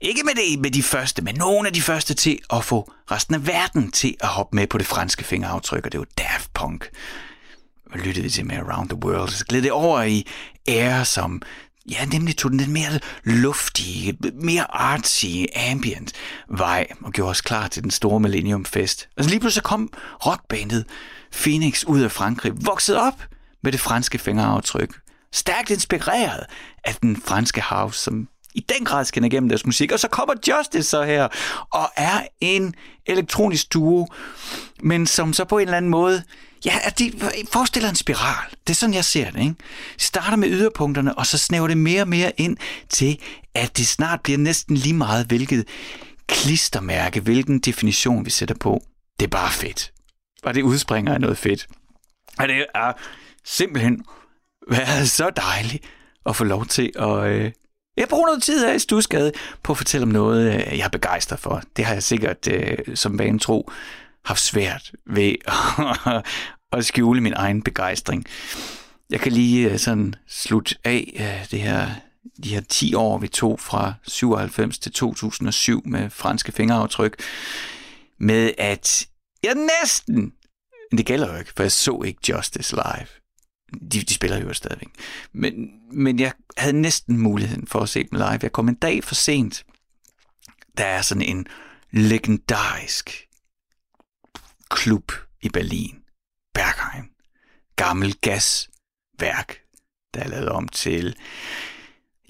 ikke 0.00 0.22
med, 0.24 0.32
det, 0.34 0.60
med 0.60 0.70
de 0.70 0.82
første, 0.82 1.22
men 1.22 1.34
nogle 1.34 1.68
af 1.68 1.74
de 1.74 1.82
første 1.82 2.14
til 2.14 2.38
at 2.52 2.64
få 2.64 2.92
resten 3.10 3.34
af 3.34 3.46
verden 3.46 3.90
til 3.90 4.14
at 4.20 4.28
hoppe 4.28 4.56
med 4.56 4.66
på 4.66 4.78
det 4.78 4.86
franske 4.86 5.24
fingeraftryk, 5.24 5.86
og 5.86 5.92
det 5.92 6.00
var 6.00 6.06
Daft 6.18 6.54
Punk. 6.54 6.88
Og 7.92 7.98
lyttede 7.98 8.22
vi 8.22 8.30
til 8.30 8.46
med 8.46 8.56
Around 8.56 8.88
the 8.88 8.98
World. 9.04 9.30
Så 9.30 9.44
gled 9.44 9.62
det 9.62 9.72
over 9.72 10.02
i 10.02 10.26
Air, 10.68 11.04
som 11.04 11.42
ja, 11.90 12.04
nemlig 12.04 12.36
tog 12.36 12.50
den 12.50 12.58
den 12.58 12.72
mere 12.72 13.00
luftige, 13.24 14.18
mere 14.34 14.74
artsy, 14.74 15.26
ambient 15.70 16.12
vej, 16.48 16.86
og 17.00 17.12
gjorde 17.12 17.30
os 17.30 17.40
klar 17.40 17.68
til 17.68 17.82
den 17.82 17.90
store 17.90 18.20
Millennium 18.20 18.64
Fest. 18.64 19.02
Og 19.02 19.06
så 19.06 19.12
altså, 19.16 19.30
lige 19.30 19.40
pludselig 19.40 19.62
kom 19.62 19.92
rockbandet 20.26 20.84
Phoenix 21.32 21.84
ud 21.84 22.00
af 22.00 22.12
Frankrig, 22.12 22.52
vokset 22.56 22.96
op 22.96 23.24
med 23.62 23.72
det 23.72 23.80
franske 23.80 24.18
fingeraftryk. 24.18 25.00
Stærkt 25.32 25.70
inspireret 25.70 26.46
af 26.84 26.94
den 26.94 27.22
franske 27.26 27.62
house, 27.62 27.98
som 27.98 28.28
i 28.54 28.60
den 28.60 28.84
grad 28.84 29.04
skinner 29.04 29.26
igennem 29.26 29.48
deres 29.48 29.66
musik. 29.66 29.92
Og 29.92 30.00
så 30.00 30.08
kommer 30.08 30.34
Justice 30.48 30.88
så 30.88 31.02
her, 31.02 31.28
og 31.72 31.90
er 31.96 32.26
en 32.40 32.74
elektronisk 33.06 33.72
duo, 33.72 34.08
men 34.82 35.06
som 35.06 35.32
så 35.32 35.44
på 35.44 35.58
en 35.58 35.62
eller 35.62 35.76
anden 35.76 35.90
måde, 35.90 36.22
ja, 36.64 36.72
at 36.84 36.98
de 36.98 37.12
forestiller 37.52 37.88
en 37.88 37.96
spiral. 37.96 38.50
Det 38.66 38.72
er 38.72 38.74
sådan, 38.74 38.94
jeg 38.94 39.04
ser 39.04 39.30
det, 39.30 39.40
ikke? 39.40 39.54
De 39.98 40.04
starter 40.04 40.36
med 40.36 40.48
yderpunkterne, 40.48 41.18
og 41.18 41.26
så 41.26 41.38
snæver 41.38 41.68
det 41.68 41.76
mere 41.76 42.02
og 42.02 42.08
mere 42.08 42.32
ind 42.36 42.56
til, 42.88 43.18
at 43.54 43.76
det 43.76 43.86
snart 43.86 44.20
bliver 44.20 44.38
næsten 44.38 44.76
lige 44.76 44.94
meget, 44.94 45.26
hvilket 45.26 45.68
klistermærke, 46.26 47.20
hvilken 47.20 47.58
definition 47.58 48.24
vi 48.24 48.30
sætter 48.30 48.54
på. 48.54 48.82
Det 49.20 49.26
er 49.26 49.30
bare 49.30 49.50
fedt. 49.52 49.92
Og 50.42 50.54
det 50.54 50.62
udspringer 50.62 51.14
af 51.14 51.20
noget 51.20 51.38
fedt. 51.38 51.66
Og 52.38 52.48
det 52.48 52.66
er 52.74 52.92
simpelthen 53.44 54.04
været 54.70 55.10
så 55.10 55.30
dejligt 55.30 55.84
at 56.26 56.36
få 56.36 56.44
lov 56.44 56.66
til 56.66 56.92
at, 56.98 57.26
øh, 57.26 57.52
jeg 57.96 58.08
bruger 58.08 58.26
noget 58.26 58.42
tid 58.42 58.66
her 58.66 58.72
i 58.72 58.78
Stusgade 58.78 59.32
på 59.62 59.72
at 59.72 59.76
fortælle 59.76 60.02
om 60.02 60.08
noget, 60.08 60.54
øh, 60.54 60.78
jeg 60.78 60.84
er 60.84 60.88
begejstret 60.88 61.38
for. 61.38 61.62
Det 61.76 61.84
har 61.84 61.94
jeg 61.94 62.02
sikkert 62.02 62.48
øh, 62.48 62.78
som 62.94 63.18
vane 63.18 63.38
tro 63.38 63.70
haft 64.24 64.40
svært 64.40 64.92
ved 65.06 65.34
at 66.78 66.84
skjule 66.84 67.20
min 67.20 67.32
egen 67.32 67.62
begejstring. 67.62 68.24
Jeg 69.10 69.20
kan 69.20 69.32
lige 69.32 69.70
øh, 69.70 69.78
sådan 69.78 70.14
slutte 70.26 70.76
af 70.84 71.12
øh, 71.16 71.50
det 71.50 71.60
her, 71.60 71.90
de 72.44 72.48
her 72.48 72.60
10 72.60 72.94
år, 72.94 73.18
vi 73.18 73.28
tog 73.28 73.60
fra 73.60 73.94
97 74.06 74.78
til 74.78 74.92
2007 74.92 75.82
med 75.84 76.10
franske 76.10 76.52
fingeraftryk, 76.52 77.22
med 78.18 78.52
at 78.58 79.06
jeg 79.42 79.54
næsten, 79.82 80.32
det 80.90 81.06
gælder 81.06 81.32
jo 81.32 81.38
ikke, 81.38 81.52
for 81.56 81.62
jeg 81.62 81.72
så 81.72 82.02
ikke 82.04 82.20
Justice 82.28 82.76
Live 82.76 83.22
de, 83.80 84.02
de 84.02 84.14
spiller 84.14 84.40
jo 84.40 84.52
stadigvæk. 84.52 84.88
Men, 85.32 85.70
men 85.92 86.20
jeg 86.20 86.32
havde 86.56 86.80
næsten 86.80 87.18
muligheden 87.18 87.66
for 87.66 87.80
at 87.80 87.88
se 87.88 88.00
dem 88.10 88.18
live. 88.18 88.38
Jeg 88.42 88.52
kom 88.52 88.68
en 88.68 88.74
dag 88.74 89.04
for 89.04 89.14
sent. 89.14 89.64
Der 90.78 90.84
er 90.84 91.02
sådan 91.02 91.22
en 91.22 91.46
legendarisk 91.90 93.28
klub 94.72 95.12
i 95.42 95.48
Berlin. 95.48 95.98
Bergheim. 96.54 97.10
Gammel 97.76 98.14
gasværk, 98.20 99.58
der 100.14 100.20
er 100.20 100.28
lavet 100.28 100.48
om 100.48 100.68
til, 100.68 101.16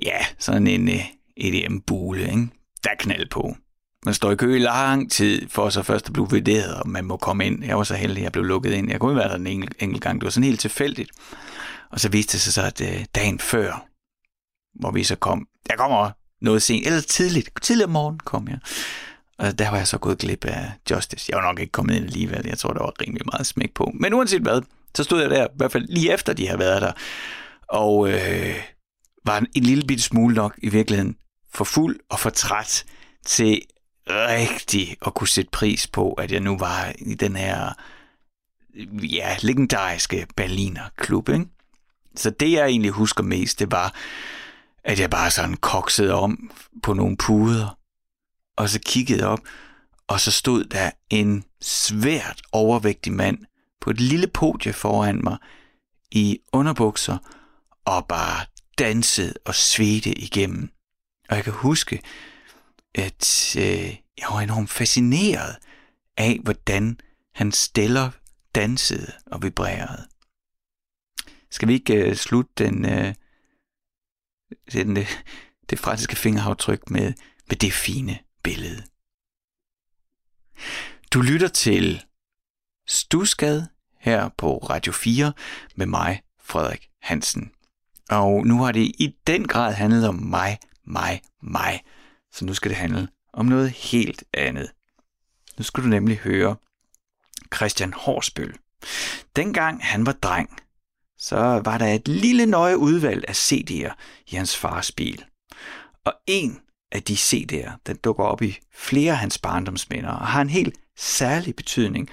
ja, 0.03 0.19
sådan 0.39 0.67
en 0.67 0.89
øh, 0.89 0.95
uh, 0.95 1.01
EDM-bule, 1.37 2.23
ikke? 2.23 2.49
Der 2.85 2.91
er 2.91 2.95
knald 2.99 3.31
på. 3.31 3.57
Man 4.05 4.15
står 4.15 4.33
i 4.33 4.37
kø 4.37 4.57
i 4.57 4.59
lang 4.59 5.11
tid 5.11 5.49
for 5.49 5.71
så 5.71 5.83
først 5.83 6.07
at 6.07 6.13
blive 6.13 6.31
vurderet, 6.31 6.75
og 6.75 6.89
man 6.89 7.05
må 7.05 7.17
komme 7.17 7.47
ind. 7.47 7.65
Jeg 7.65 7.77
var 7.77 7.85
så 7.85 7.95
heldig, 7.95 8.19
at 8.19 8.23
jeg 8.23 8.33
blev 8.33 8.45
lukket 8.45 8.73
ind. 8.73 8.91
Jeg 8.91 9.01
kunne 9.01 9.17
være 9.17 9.29
der 9.29 9.35
en 9.35 9.47
enkelt, 9.47 9.75
enkelt 9.79 10.03
gang. 10.03 10.21
Det 10.21 10.25
var 10.25 10.31
sådan 10.31 10.45
helt 10.45 10.61
tilfældigt. 10.61 11.11
Og 11.91 12.01
så 12.01 12.09
viste 12.09 12.33
det 12.33 12.41
sig 12.41 12.53
så, 12.53 12.63
at 12.63 12.81
uh, 12.81 13.05
dagen 13.15 13.39
før, 13.39 13.87
hvor 14.81 14.91
vi 14.91 15.05
så 15.05 15.17
kom, 15.17 15.47
jeg 15.69 15.79
kommer 15.79 16.11
noget 16.41 16.63
sent, 16.63 16.87
eller 16.87 17.01
tidligt, 17.01 17.51
tidligere 17.63 17.91
morgen 17.91 18.19
kom 18.19 18.49
jeg. 18.49 18.59
Og 19.39 19.59
der 19.59 19.71
var 19.71 19.77
jeg 19.77 19.87
så 19.87 19.99
gået 19.99 20.19
glip 20.19 20.45
af 20.45 20.73
Justice. 20.91 21.27
Jeg 21.29 21.37
var 21.37 21.43
nok 21.43 21.61
ikke 21.61 21.73
kommet 21.73 21.95
ind 21.95 22.05
alligevel. 22.05 22.47
Jeg 22.47 22.59
tror, 22.59 22.73
der 22.73 22.83
var 22.83 22.93
rimelig 23.01 23.27
meget 23.33 23.47
smæk 23.47 23.75
på. 23.75 23.91
Men 23.95 24.15
uanset 24.15 24.43
hvad, 24.43 24.63
så 24.95 25.05
stod 25.05 25.21
jeg 25.21 25.31
der, 25.31 25.45
i 25.45 25.57
hvert 25.57 25.73
fald 25.73 25.89
lige 25.89 26.13
efter 26.13 26.33
de 26.33 26.47
havde 26.47 26.59
været 26.59 26.83
der, 26.83 26.93
og 27.69 28.09
øh, 28.11 28.57
var 29.27 29.45
en 29.55 29.63
lille 29.63 29.85
bitte 29.87 30.03
smule 30.03 30.35
nok 30.35 30.55
i 30.59 30.69
virkeligheden 30.69 31.17
for 31.55 31.65
fuld 31.65 32.01
og 32.11 32.21
for 32.21 32.31
træt 32.31 32.85
til 33.27 33.63
rigtig 34.09 34.97
at 35.07 35.15
kunne 35.15 35.29
sætte 35.29 35.51
pris 35.51 35.87
på, 35.87 36.13
at 36.13 36.33
jeg 36.33 36.41
nu 36.41 36.59
var 36.59 36.93
i 36.99 37.15
den 37.15 37.37
her 37.37 37.73
ja, 38.93 39.37
legendariske 39.43 40.27
Berliner 40.37 40.89
klub. 40.97 41.29
Ikke? 41.29 41.47
Så 42.17 42.31
det, 42.31 42.53
jeg 42.53 42.67
egentlig 42.67 42.91
husker 42.91 43.23
mest, 43.23 43.59
det 43.59 43.71
var, 43.71 43.95
at 44.85 45.01
jeg 45.01 45.11
bare 45.11 45.31
sådan 45.31 45.57
koksede 45.57 46.15
om 46.15 46.51
på 46.83 46.95
nogle 46.95 47.17
puder, 47.17 47.79
og 48.57 48.69
så 48.69 48.81
kiggede 48.87 49.27
op, 49.27 49.41
og 50.07 50.21
så 50.21 50.31
stod 50.31 50.65
der 50.65 50.91
en 51.11 51.45
svært 51.61 52.43
overvægtig 52.53 53.13
mand 53.13 53.39
på 53.81 53.91
et 53.91 54.01
lille 54.01 54.27
podie 54.27 54.73
foran 54.73 55.21
mig 55.25 55.37
i 56.11 56.39
underbukser 56.53 57.19
og 57.85 58.07
bare 58.07 58.47
dansede 58.79 59.35
og 59.45 59.55
svedte 59.55 60.19
igennem. 60.19 60.71
Og 61.29 61.37
jeg 61.37 61.45
kan 61.45 61.53
huske, 61.53 62.03
at 62.95 63.57
øh, 63.59 63.97
jeg 64.19 64.29
var 64.31 64.41
enormt 64.41 64.71
fascineret 64.71 65.57
af, 66.17 66.41
hvordan 66.43 67.01
han 67.35 67.53
stiller, 67.53 68.11
dansede 68.55 69.13
og 69.27 69.43
vibrerede. 69.43 70.07
Skal 71.51 71.69
vi 71.69 71.73
ikke 71.73 71.95
øh, 71.95 72.17
slutte 72.17 72.53
den, 72.65 72.85
øh, 72.85 73.15
den, 74.73 74.97
øh, 74.97 75.11
det 75.71 75.79
franske 75.79 76.17
fingeraftryk 76.17 76.91
med, 76.91 77.13
med 77.49 77.57
det 77.57 77.73
fine 77.73 78.19
billede? 78.43 78.83
Du 81.13 81.21
lytter 81.21 81.49
til 81.49 82.05
Stusgade 82.89 83.69
her 83.99 84.29
på 84.29 84.59
Radio 84.59 84.93
4 84.93 85.33
med 85.75 85.87
mig, 85.87 86.23
Frederik 86.41 86.89
Hansen. 87.03 87.53
Og 88.11 88.47
nu 88.47 88.63
har 88.63 88.73
det 88.73 88.81
i 88.81 89.17
den 89.27 89.49
grad 89.49 89.73
handlet 89.75 90.09
om 90.09 90.15
mig, 90.15 90.59
mig, 90.85 91.23
mig. 91.43 91.83
Så 92.33 92.45
nu 92.45 92.55
skal 92.55 92.69
det 92.69 92.79
handle 92.79 93.09
om 93.33 93.47
noget 93.47 93.71
helt 93.71 94.25
andet. 94.35 94.73
Nu 95.59 95.65
skal 95.65 95.83
du 95.83 95.89
nemlig 95.89 96.19
høre 96.19 96.57
Christian 97.55 97.93
Horsbøl. 97.93 98.57
Dengang 99.37 99.85
han 99.85 100.07
var 100.07 100.13
dreng, 100.13 100.51
så 101.19 101.37
var 101.65 101.79
der 101.79 101.87
et 101.87 102.09
lille 102.09 102.47
nøje 102.47 102.79
udvalg 102.79 103.25
af 103.29 103.53
CD'er 103.53 103.93
i 104.27 104.37
hans 104.37 104.57
fars 104.57 104.93
bil. 104.93 105.25
Og 106.05 106.15
en 106.27 106.61
af 106.93 107.03
de 107.03 107.13
CD'er, 107.13 107.71
den 107.87 107.97
dukker 107.97 108.25
op 108.25 108.43
i 108.43 108.59
flere 108.73 109.13
af 109.13 109.19
hans 109.19 109.39
barndomsminder 109.39 110.11
og 110.11 110.27
har 110.27 110.43
en 110.43 110.51
helt 110.51 110.79
særlig 110.97 111.57
betydning 111.57 112.11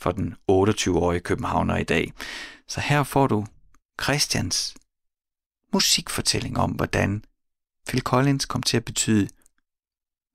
for 0.00 0.10
den 0.10 0.34
28-årige 0.50 1.20
københavner 1.20 1.76
i 1.76 1.84
dag. 1.84 2.12
Så 2.68 2.80
her 2.80 3.02
får 3.02 3.26
du 3.26 3.46
Christians 4.02 4.74
musikfortælling 5.72 6.58
om, 6.58 6.70
hvordan 6.70 7.24
Phil 7.88 8.02
Collins 8.02 8.46
kom 8.46 8.62
til 8.62 8.76
at 8.76 8.84
betyde 8.84 9.28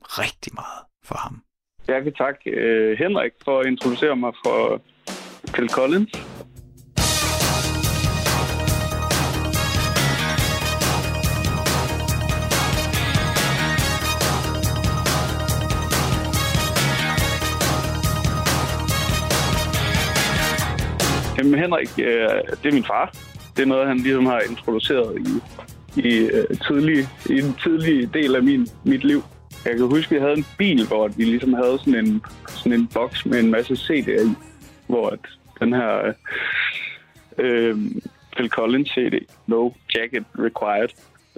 rigtig 0.01 0.53
meget 0.53 0.81
for 1.03 1.17
ham. 1.17 1.41
Jeg 1.87 2.05
vil 2.05 2.13
takke 2.13 2.41
uh, 2.47 2.63
øh, 2.63 2.97
Henrik 2.97 3.31
for 3.45 3.59
at 3.59 3.65
introducere 3.65 4.15
mig 4.15 4.33
for 4.45 4.81
Phil 5.53 5.69
Collins. 5.69 6.11
Jamen 21.37 21.59
Henrik, 21.59 21.89
øh, 21.99 22.29
det 22.61 22.65
er 22.69 22.73
min 22.73 22.83
far. 22.83 23.11
Det 23.55 23.61
er 23.63 23.65
noget, 23.65 23.87
han 23.87 23.97
ligesom 23.97 24.25
har 24.25 24.39
introduceret 24.49 25.17
i, 25.19 25.33
i, 26.07 26.17
øh, 26.17 26.57
tidlig, 26.67 26.99
i 27.29 27.35
en 27.45 27.53
tidlig 27.63 28.13
del 28.13 28.35
af 28.35 28.43
min, 28.43 28.67
mit 28.85 29.03
liv. 29.03 29.21
Jeg 29.65 29.77
kan 29.77 29.85
huske, 29.85 30.15
at 30.15 30.21
jeg 30.21 30.21
havde 30.21 30.37
en 30.37 30.45
bil, 30.57 30.87
hvor 30.87 31.07
vi 31.07 31.23
ligesom 31.23 31.53
havde 31.53 31.79
sådan 31.79 32.05
en, 32.05 32.21
sådan 32.47 32.79
en 32.79 32.87
boks 32.93 33.25
med 33.25 33.39
en 33.39 33.51
masse 33.51 33.73
CD'er 33.73 34.21
i, 34.31 34.35
hvor 34.87 35.09
at 35.09 35.19
den 35.59 35.73
her 35.73 36.13
øh, 37.37 37.75
Phil 38.35 38.49
Collins 38.49 38.89
CD, 38.89 39.15
No 39.47 39.71
Jacket 39.95 40.25
Required, 40.39 40.89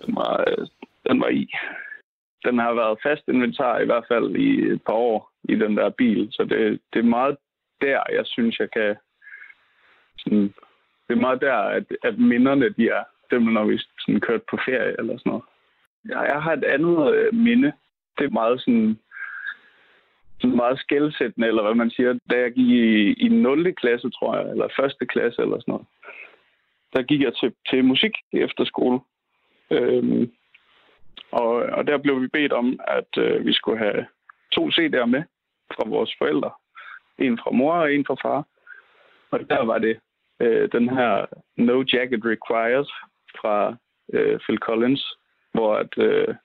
den 0.05 0.15
var, 0.15 0.43
øh, 0.47 0.67
den 1.09 1.21
var 1.21 1.27
i. 1.27 1.51
Den 2.45 2.59
har 2.59 2.73
været 2.73 2.99
fast 3.03 3.23
inventar 3.27 3.79
i 3.79 3.85
hvert 3.85 4.05
fald 4.07 4.35
i 4.35 4.49
et 4.73 4.81
par 4.85 4.93
år 4.93 5.31
i 5.43 5.55
den 5.55 5.77
der 5.77 5.89
bil, 5.89 6.27
så 6.31 6.43
det, 6.43 6.79
det 6.93 6.99
er 6.99 7.13
meget 7.17 7.37
der, 7.81 7.99
jeg 8.17 8.25
synes, 8.25 8.59
jeg 8.59 8.71
kan... 8.71 8.95
Sådan, 10.23 10.53
det 11.07 11.15
er 11.15 11.21
meget 11.25 11.41
der, 11.41 11.55
at, 11.55 11.83
at 12.03 12.19
minderne 12.19 12.69
de 12.69 12.89
er, 12.89 13.03
dem 13.31 13.41
når 13.41 13.65
vi 13.65 13.77
sådan 13.99 14.19
kørte 14.19 14.43
på 14.49 14.57
ferie 14.65 14.95
eller 14.99 15.17
sådan 15.17 15.29
noget. 15.29 15.43
Jeg, 16.05 16.27
jeg 16.33 16.41
har 16.41 16.53
et 16.53 16.63
andet 16.63 17.13
øh, 17.13 17.33
minde. 17.33 17.71
Det 18.17 18.25
er 18.25 18.29
meget 18.29 18.61
sådan 18.61 18.97
sådan 20.41 20.55
meget 20.55 20.79
skældsættende, 20.79 21.47
eller 21.47 21.63
hvad 21.63 21.75
man 21.75 21.89
siger. 21.89 22.19
Da 22.31 22.39
jeg 22.39 22.51
gik 22.51 22.67
i, 22.67 23.13
i 23.13 23.27
0. 23.27 23.75
klasse, 23.75 24.09
tror 24.09 24.37
jeg, 24.37 24.51
eller 24.51 24.95
1. 25.01 25.09
klasse 25.09 25.41
eller 25.41 25.59
sådan 25.59 25.71
noget, 25.71 25.87
der 26.93 27.01
gik 27.01 27.21
jeg 27.21 27.33
til, 27.35 27.53
til 27.69 27.85
musik 27.85 28.11
efter 28.33 28.65
skole. 28.65 28.99
Øhm, 29.71 30.31
og, 31.31 31.51
og 31.51 31.87
der 31.87 31.97
blev 31.97 32.21
vi 32.21 32.27
bedt 32.27 32.53
om, 32.53 32.79
at 32.87 33.17
øh, 33.17 33.45
vi 33.45 33.53
skulle 33.53 33.77
have 33.77 34.05
to 34.51 34.69
CD'er 34.69 35.05
med 35.05 35.23
fra 35.75 35.89
vores 35.89 36.15
forældre. 36.17 36.51
En 37.17 37.37
fra 37.37 37.51
mor 37.51 37.73
og 37.73 37.93
en 37.93 38.05
fra 38.05 38.15
far. 38.15 38.45
Og 39.31 39.39
der 39.49 39.65
var 39.65 39.77
det 39.77 39.99
øh, 40.39 40.69
den 40.71 40.89
her 40.89 41.25
No 41.57 41.83
Jacket 41.93 42.21
Required 42.25 42.87
fra 43.41 43.75
øh, 44.13 44.39
Phil 44.39 44.57
Collins, 44.57 45.13
hvor, 45.53 45.75
at, 45.75 45.97
øh, 45.97 46.35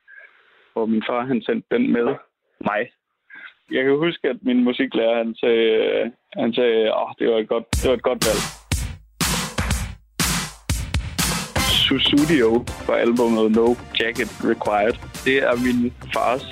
hvor 0.73 0.87
min 0.87 1.03
far 1.09 1.25
han 1.25 1.43
sendte 1.43 1.67
den 1.71 1.93
med 1.93 2.15
mig 2.61 2.91
jeg 3.71 3.85
kan 3.85 3.97
huske, 3.97 4.29
at 4.29 4.37
min 4.43 4.65
musiklærer, 4.65 5.17
han 5.17 5.35
sagde, 5.35 5.69
øh, 5.85 6.11
han 6.33 6.55
sagde 6.55 6.95
åh, 6.95 7.11
det 7.19 7.29
var 7.29 7.39
et 7.39 7.49
godt, 7.49 7.65
det 7.73 7.89
var 7.89 7.95
et 7.95 8.03
godt 8.03 8.21
valg. 8.29 8.43
Susudio 11.85 12.51
fra 12.87 12.95
albumet 12.99 13.53
No 13.59 13.67
Jacket 14.01 14.31
Required. 14.51 14.97
Det 15.25 15.37
er 15.49 15.57
min 15.67 15.93
fars 16.15 16.47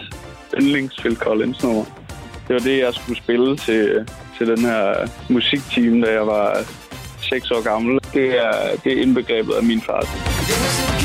yndlings 0.59 1.01
Phil 1.01 1.17
Collins 1.17 1.63
nummer. 1.65 1.85
Det 2.47 2.53
var 2.57 2.63
det, 2.71 2.79
jeg 2.79 2.95
skulle 2.95 3.19
spille 3.25 3.57
til, 3.57 4.09
til 4.37 4.47
den 4.53 4.59
her 4.59 4.85
musikteam, 5.33 6.01
da 6.01 6.11
jeg 6.13 6.27
var 6.27 6.49
seks 7.33 7.51
år 7.51 7.63
gammel. 7.63 8.01
Det 8.13 8.27
er, 8.47 8.77
det 8.85 8.93
er 8.93 9.03
indbegrebet 9.03 9.53
af 9.53 9.63
min 9.63 9.81
far. 9.81 11.02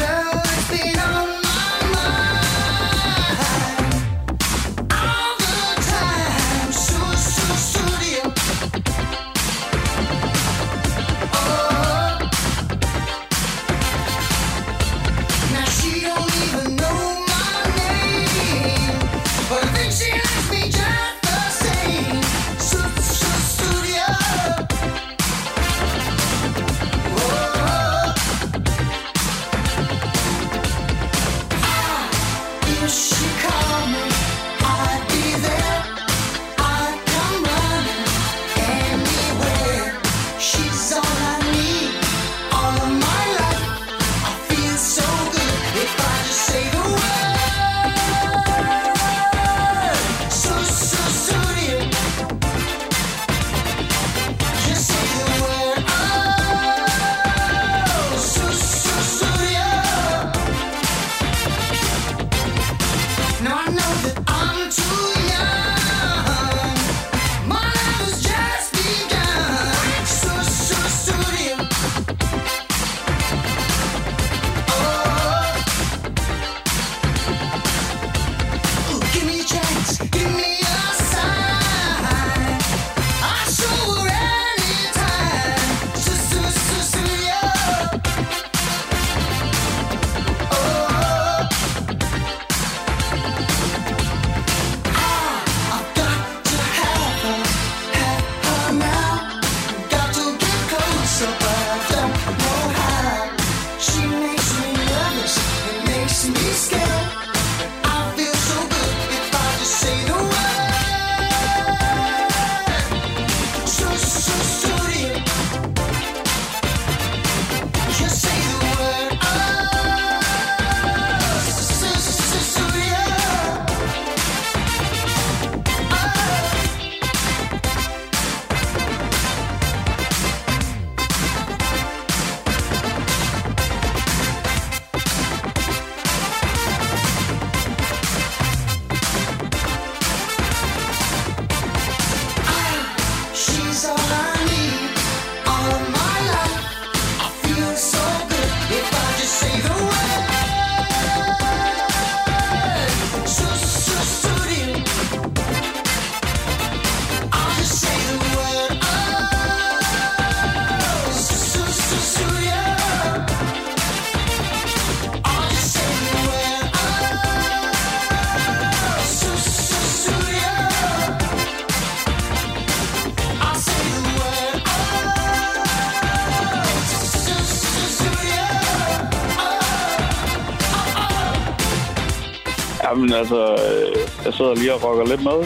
Altså, 183.17 183.39
øh, 183.53 183.97
jeg 184.25 184.33
sidder 184.33 184.55
lige 184.55 184.73
og 184.73 184.83
rocker 184.83 185.05
lidt 185.05 185.23
med. 185.23 185.39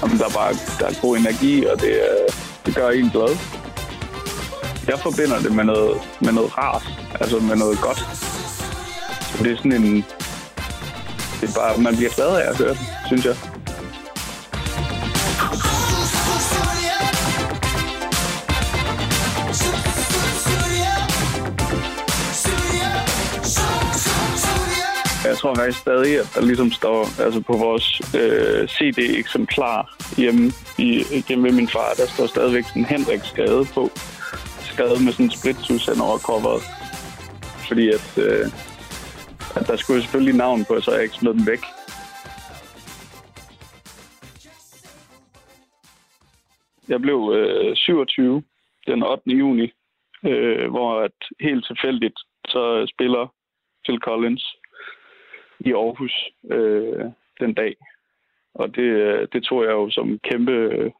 Jamen, 0.00 0.18
der, 0.18 0.26
er 0.30 0.34
bare, 0.40 0.52
der 0.80 0.86
er 0.86 1.00
god 1.02 1.16
energi, 1.16 1.66
og 1.66 1.80
det, 1.80 1.94
øh, 2.08 2.28
det 2.66 2.74
gør 2.74 2.88
en 2.90 3.10
glad. 3.10 3.32
Jeg 4.86 4.98
forbinder 4.98 5.38
det 5.38 5.52
med 5.52 5.64
noget, 5.64 6.00
med 6.20 6.32
noget 6.32 6.58
rart, 6.58 6.84
altså 7.20 7.38
med 7.38 7.56
noget 7.56 7.78
godt. 7.80 7.98
Så 9.36 9.44
det 9.44 9.52
er 9.52 9.56
sådan 9.56 9.72
en... 9.72 10.04
Det 11.40 11.48
er 11.50 11.54
bare, 11.54 11.78
man 11.78 11.96
bliver 11.96 12.10
glad 12.10 12.28
af 12.40 12.50
at 12.50 12.56
høre 12.56 12.68
det, 12.68 12.78
synes 13.06 13.24
jeg. 13.24 13.36
Jeg 25.36 25.40
tror 25.40 25.54
faktisk 25.54 25.80
stadig, 25.80 26.12
at 26.20 26.28
der 26.34 26.42
ligesom 26.50 26.70
står 26.70 27.00
altså 27.24 27.40
på 27.50 27.54
vores 27.66 27.86
øh, 28.20 28.68
CD-eksemplar 28.74 29.78
hjemme, 30.16 30.44
i, 30.78 30.88
hjemme 31.28 31.44
ved 31.44 31.54
min 31.60 31.68
far, 31.68 31.90
der 32.00 32.06
står 32.06 32.26
stadigvæk 32.26 32.64
sådan 32.64 32.84
Henrik 32.84 33.22
skade 33.32 33.64
på. 33.74 33.82
Skade 34.72 34.98
med 35.04 35.12
sådan 35.12 35.26
en 35.26 35.36
spritus 35.38 35.86
hen 35.88 36.00
over 36.06 36.18
coveret. 36.28 36.62
Fordi 37.68 37.84
at, 37.98 38.08
øh, 38.26 38.46
at 39.58 39.64
der 39.68 39.76
skulle 39.76 40.02
selvfølgelig 40.02 40.36
navn 40.44 40.64
på, 40.68 40.80
så 40.80 40.90
jeg 40.92 41.02
ikke 41.02 41.20
smed 41.20 41.34
den 41.38 41.46
væk. 41.52 41.62
Jeg 46.92 47.00
blev 47.00 47.18
øh, 47.38 47.76
27 47.76 48.42
den 48.86 49.02
8. 49.02 49.22
juni, 49.42 49.66
øh, 50.30 50.70
hvor 50.74 50.90
at 51.06 51.18
helt 51.40 51.64
tilfældigt 51.66 52.18
så 52.52 52.62
spiller 52.94 53.24
Phil 53.84 54.00
Collins 54.08 54.44
i 55.66 55.72
Aarhus 55.72 56.14
øh, 56.50 57.04
den 57.40 57.54
dag. 57.54 57.76
Og 58.54 58.76
det, 58.76 58.88
øh, 59.06 59.28
det 59.32 59.42
tog 59.42 59.64
jeg 59.64 59.70
jo 59.70 59.90
som 59.90 60.18
kæmpe, 60.18 60.92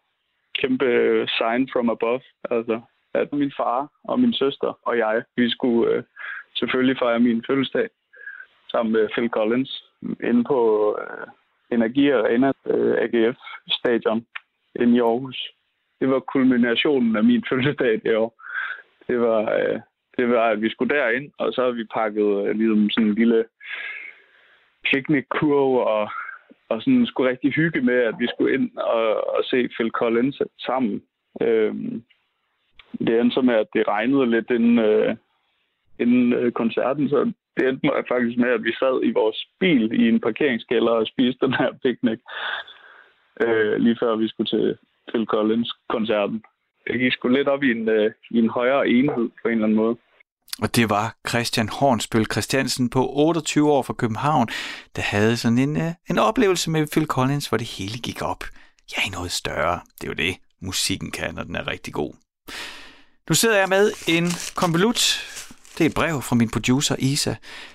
kæmpe 0.61 0.87
sign 1.39 1.69
from 1.73 1.91
above. 1.91 2.23
Altså, 2.51 2.81
at 3.15 3.33
min 3.33 3.53
far 3.57 3.93
og 4.05 4.21
min 4.21 4.33
søster 4.33 4.79
og 4.83 4.99
jeg, 4.99 5.23
vi 5.37 5.51
skulle 5.51 5.93
øh, 5.93 6.03
selvfølgelig 6.59 6.99
fejre 6.99 7.21
min 7.21 7.45
fødselsdag 7.47 7.89
sammen 8.71 8.93
med 8.93 9.09
Phil 9.13 9.29
Collins 9.29 9.85
inde 10.03 10.45
på 10.45 10.59
øh, 11.01 11.27
Energi 11.71 12.11
Arena, 12.11 12.53
øh, 12.67 12.95
AGF 13.05 13.39
Stadion 13.69 14.27
inde 14.81 14.97
i 14.97 15.01
Aarhus. 15.01 15.39
Det 16.01 16.11
var 16.11 16.21
kulminationen 16.21 17.17
af 17.17 17.25
min 17.25 17.45
fødselsdag 17.49 18.01
det 18.05 18.17
år. 18.17 18.43
Det 19.09 19.21
var, 19.21 19.41
øh, 19.59 19.81
det 20.17 20.29
var, 20.29 20.45
at 20.49 20.63
vi 20.63 20.71
skulle 20.71 20.95
derind, 20.97 21.33
og 21.39 21.53
så 21.53 21.63
har 21.65 21.71
vi 21.71 21.85
pakket 21.85 22.47
øh, 22.47 22.57
ligesom 22.57 22.91
sådan 22.91 23.09
en 23.09 23.15
lille 23.15 23.45
picnickurv 24.91 25.75
og, 25.75 26.11
og 26.69 26.83
sådan 26.83 27.07
skulle 27.07 27.31
rigtig 27.31 27.53
hygge 27.53 27.81
med, 27.81 27.95
at 27.95 28.15
vi 28.19 28.27
skulle 28.27 28.55
ind 28.55 28.77
og, 28.77 29.37
og 29.37 29.45
se 29.45 29.69
Phil 29.69 29.91
Collins 29.91 30.43
sammen. 30.59 31.03
Øhm, 31.41 32.03
det 32.99 33.21
endte 33.21 33.35
så 33.35 33.41
med, 33.41 33.55
at 33.55 33.67
det 33.75 33.89
regnede 33.89 34.31
lidt 34.31 34.51
inden, 34.51 34.79
øh, 34.79 35.17
inden 35.99 36.33
øh, 36.33 36.53
koncerten, 36.53 37.09
så 37.09 37.33
det 37.57 37.69
endte 37.69 37.89
faktisk 38.09 38.39
med, 38.39 38.49
at 38.49 38.65
vi 38.65 38.73
sad 38.73 39.01
i 39.05 39.13
vores 39.13 39.47
bil 39.61 40.01
i 40.01 40.09
en 40.09 40.21
parkeringskælder 40.21 40.93
og 40.93 41.07
spiste 41.07 41.47
den 41.47 41.55
her 41.55 41.73
picnic, 41.83 42.19
øh, 43.45 43.77
lige 43.77 43.97
før 44.01 44.17
vi 44.17 44.29
skulle 44.29 44.51
til 44.51 44.77
Phil 45.09 45.27
Collins-koncerten. 45.27 46.43
Det 46.87 47.01
gik 47.01 47.13
sgu 47.13 47.29
lidt 47.29 47.49
op 47.49 47.63
i 47.63 47.71
en, 47.71 47.89
øh, 47.89 48.11
i 48.31 48.39
en 48.39 48.51
højere 48.51 48.89
enhed 48.89 49.31
på 49.43 49.49
en 49.49 49.53
eller 49.53 49.65
anden 49.65 49.77
måde. 49.77 49.97
Og 50.63 50.77
det 50.77 50.91
var 50.91 51.17
Christian 51.29 51.69
Hornsbøl 51.69 52.27
Christiansen 52.33 52.91
på 52.91 53.11
28 53.11 53.73
år 53.73 53.83
fra 53.83 53.93
København, 53.93 54.49
der 54.97 55.03
havde 55.03 55.37
sådan 55.37 55.59
en, 55.59 55.77
øh, 55.77 55.93
en 56.11 56.19
oplevelse 56.19 56.71
med 56.71 56.87
Phil 56.87 57.07
Collins, 57.07 57.47
hvor 57.47 57.59
det 57.59 57.67
hele 57.67 57.99
gik 57.99 58.23
op. 58.23 58.45
Ja, 58.97 59.07
i 59.07 59.09
noget 59.11 59.33
større. 59.33 59.81
Det 60.01 60.07
er 60.07 60.09
jo 60.09 60.15
det, 60.15 60.37
musikken 60.63 61.11
kan, 61.11 61.35
når 61.35 61.43
den 61.43 61.57
er 61.57 61.67
rigtig 61.67 61.95
god. 61.95 62.15
Nu 63.29 63.35
sidder 63.35 63.59
jeg 63.59 63.69
med 63.69 63.93
en 64.07 64.33
konvolut. 64.55 65.25
Det 65.79 65.85
er 65.85 65.89
et 65.89 65.95
brev 65.95 66.23
fra 66.23 66.37
min 66.37 66.51
producer 66.51 66.97
Isa. 66.99 67.35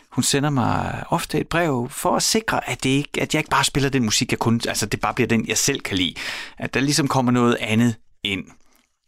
Hun 0.10 0.24
sender 0.24 0.50
mig 0.50 1.04
ofte 1.10 1.40
et 1.40 1.48
brev 1.48 1.90
for 1.90 2.16
at 2.16 2.24
sikre, 2.24 2.70
at, 2.70 2.84
det 2.84 2.90
ikke, 2.90 3.22
at 3.22 3.34
jeg 3.34 3.40
ikke 3.40 3.50
bare 3.50 3.64
spiller 3.64 3.90
den 3.90 4.04
musik, 4.04 4.32
jeg 4.32 4.40
kun, 4.40 4.62
altså 4.68 4.86
det 4.86 5.02
bare 5.02 5.14
bliver 5.14 5.28
den, 5.28 5.48
jeg 5.48 5.58
selv 5.58 5.80
kan 5.80 5.98
lide. 5.98 6.14
At 6.58 6.74
der 6.74 6.80
ligesom 6.80 7.08
kommer 7.08 7.32
noget 7.32 7.58
andet 7.60 7.96
ind. 8.24 8.46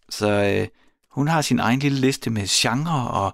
Så 0.09 0.29
øh, 0.29 0.67
hun 1.13 1.27
har 1.27 1.41
sin 1.41 1.59
egen 1.59 1.79
lille 1.79 1.99
liste 1.99 2.29
med 2.29 2.47
genre, 2.47 3.09
og 3.09 3.33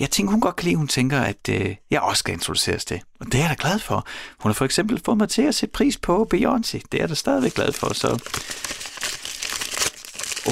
jeg 0.00 0.10
tænker, 0.10 0.30
hun 0.30 0.40
godt 0.40 0.56
kan 0.56 0.64
lide, 0.64 0.76
hun 0.76 0.88
tænker, 0.88 1.20
at 1.20 1.48
øh, 1.50 1.76
jeg 1.90 2.00
også 2.00 2.20
skal 2.20 2.34
introduceres 2.34 2.84
til. 2.84 3.02
Og 3.20 3.26
det 3.26 3.34
er 3.34 3.38
jeg 3.38 3.50
da 3.50 3.68
glad 3.68 3.78
for. 3.78 4.06
Hun 4.40 4.48
har 4.50 4.54
for 4.54 4.64
eksempel 4.64 5.00
fået 5.04 5.18
mig 5.18 5.28
til 5.28 5.42
at 5.42 5.54
sætte 5.54 5.72
pris 5.72 5.98
på 5.98 6.28
Beyoncé. 6.34 6.80
Det 6.92 6.94
er 6.94 6.98
jeg 6.98 7.08
da 7.08 7.14
stadigvæk 7.14 7.54
glad 7.54 7.72
for, 7.72 7.92
så 7.92 8.08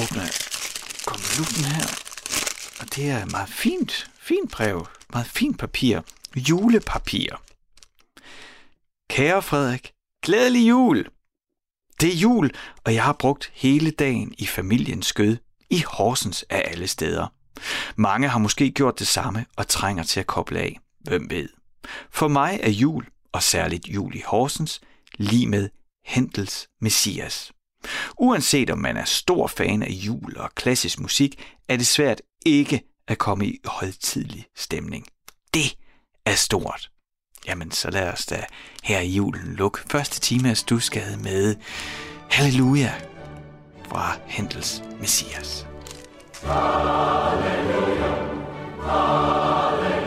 åbner 0.01 0.27
konvolutten 1.05 1.63
her. 1.63 1.87
Og 2.79 2.95
det 2.95 3.09
er 3.09 3.25
meget 3.25 3.49
fint, 3.49 4.11
fint 4.19 4.51
brev. 4.51 4.87
Meget 5.13 5.27
fint 5.27 5.59
papir. 5.59 5.99
Julepapir. 6.35 7.41
Kære 9.09 9.41
Frederik, 9.41 9.91
glædelig 10.23 10.69
jul! 10.69 11.05
Det 12.01 12.09
er 12.09 12.17
jul, 12.17 12.51
og 12.83 12.93
jeg 12.93 13.03
har 13.03 13.13
brugt 13.13 13.51
hele 13.53 13.91
dagen 13.91 14.33
i 14.37 14.45
familiens 14.45 15.05
skød 15.05 15.37
i 15.71 15.83
Horsens 15.87 16.45
af 16.49 16.63
alle 16.71 16.87
steder. 16.87 17.27
Mange 17.95 18.27
har 18.27 18.39
måske 18.39 18.71
gjort 18.71 18.99
det 18.99 19.07
samme 19.07 19.45
og 19.55 19.67
trænger 19.67 20.03
til 20.03 20.19
at 20.19 20.27
koble 20.27 20.59
af. 20.59 20.79
Hvem 20.99 21.29
ved? 21.29 21.49
For 22.11 22.27
mig 22.27 22.59
er 22.63 22.69
jul, 22.69 23.05
og 23.31 23.43
særligt 23.43 23.87
jul 23.87 24.15
i 24.15 24.21
Horsens, 24.25 24.81
lige 25.13 25.47
med 25.47 25.69
Hentels 26.05 26.67
Messias. 26.81 27.51
Uanset 28.17 28.69
om 28.69 28.77
man 28.77 28.97
er 28.97 29.05
stor 29.05 29.47
fan 29.47 29.83
af 29.83 29.89
jul 29.89 30.37
og 30.37 30.55
klassisk 30.55 30.99
musik, 30.99 31.43
er 31.67 31.77
det 31.77 31.87
svært 31.87 32.21
ikke 32.45 32.81
at 33.07 33.17
komme 33.17 33.47
i 33.47 33.59
højtidlig 33.65 34.45
stemning. 34.55 35.07
Det 35.53 35.75
er 36.25 36.35
stort. 36.35 36.89
Jamen, 37.47 37.71
så 37.71 37.89
lad 37.89 38.13
os 38.13 38.25
da 38.25 38.45
her 38.83 38.99
i 38.99 39.09
julen 39.09 39.55
lukke 39.55 39.79
første 39.91 40.19
time 40.19 40.49
af 40.49 40.57
Stusgade 40.57 41.17
med 41.17 41.55
Halleluja 42.29 43.10
fra 43.91 44.15
Hentels 44.25 44.81
Messias. 44.99 45.65
Halleluja, 46.47 48.11
halleluja. 48.87 50.00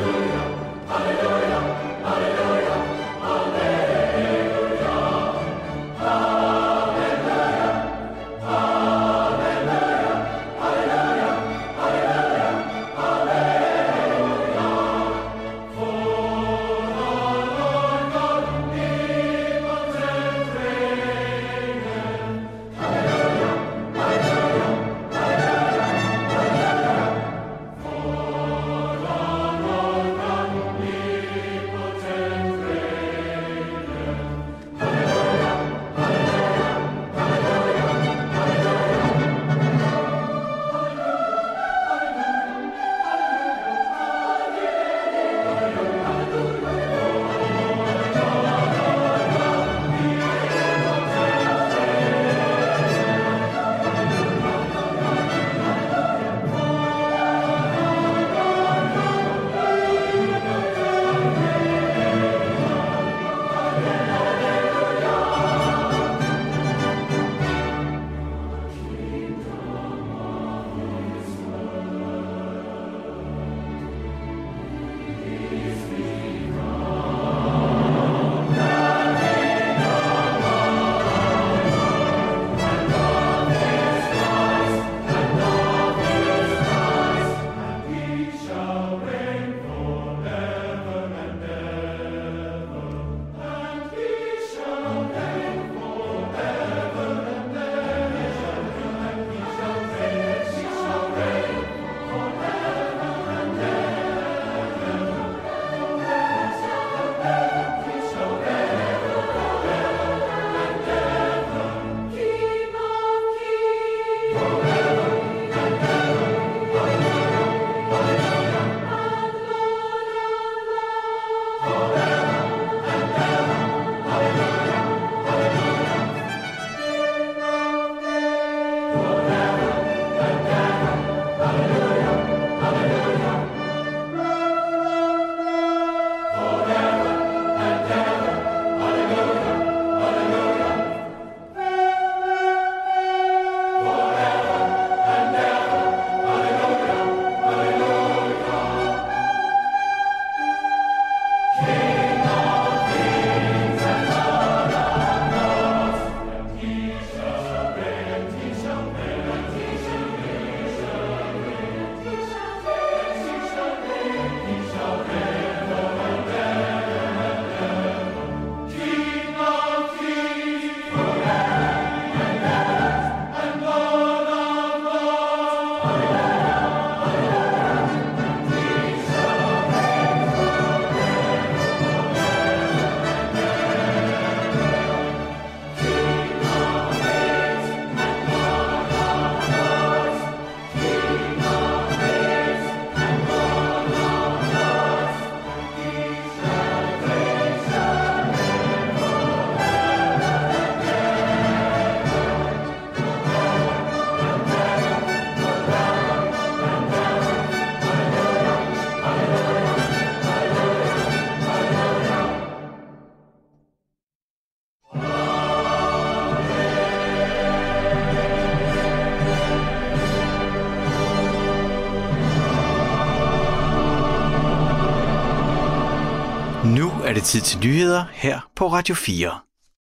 Tid 227.25 227.41
til 227.41 227.61
nyheder 227.61 228.05
her 228.13 228.41
på 228.57 228.67
Radio 228.69 228.95
4. 228.95 229.54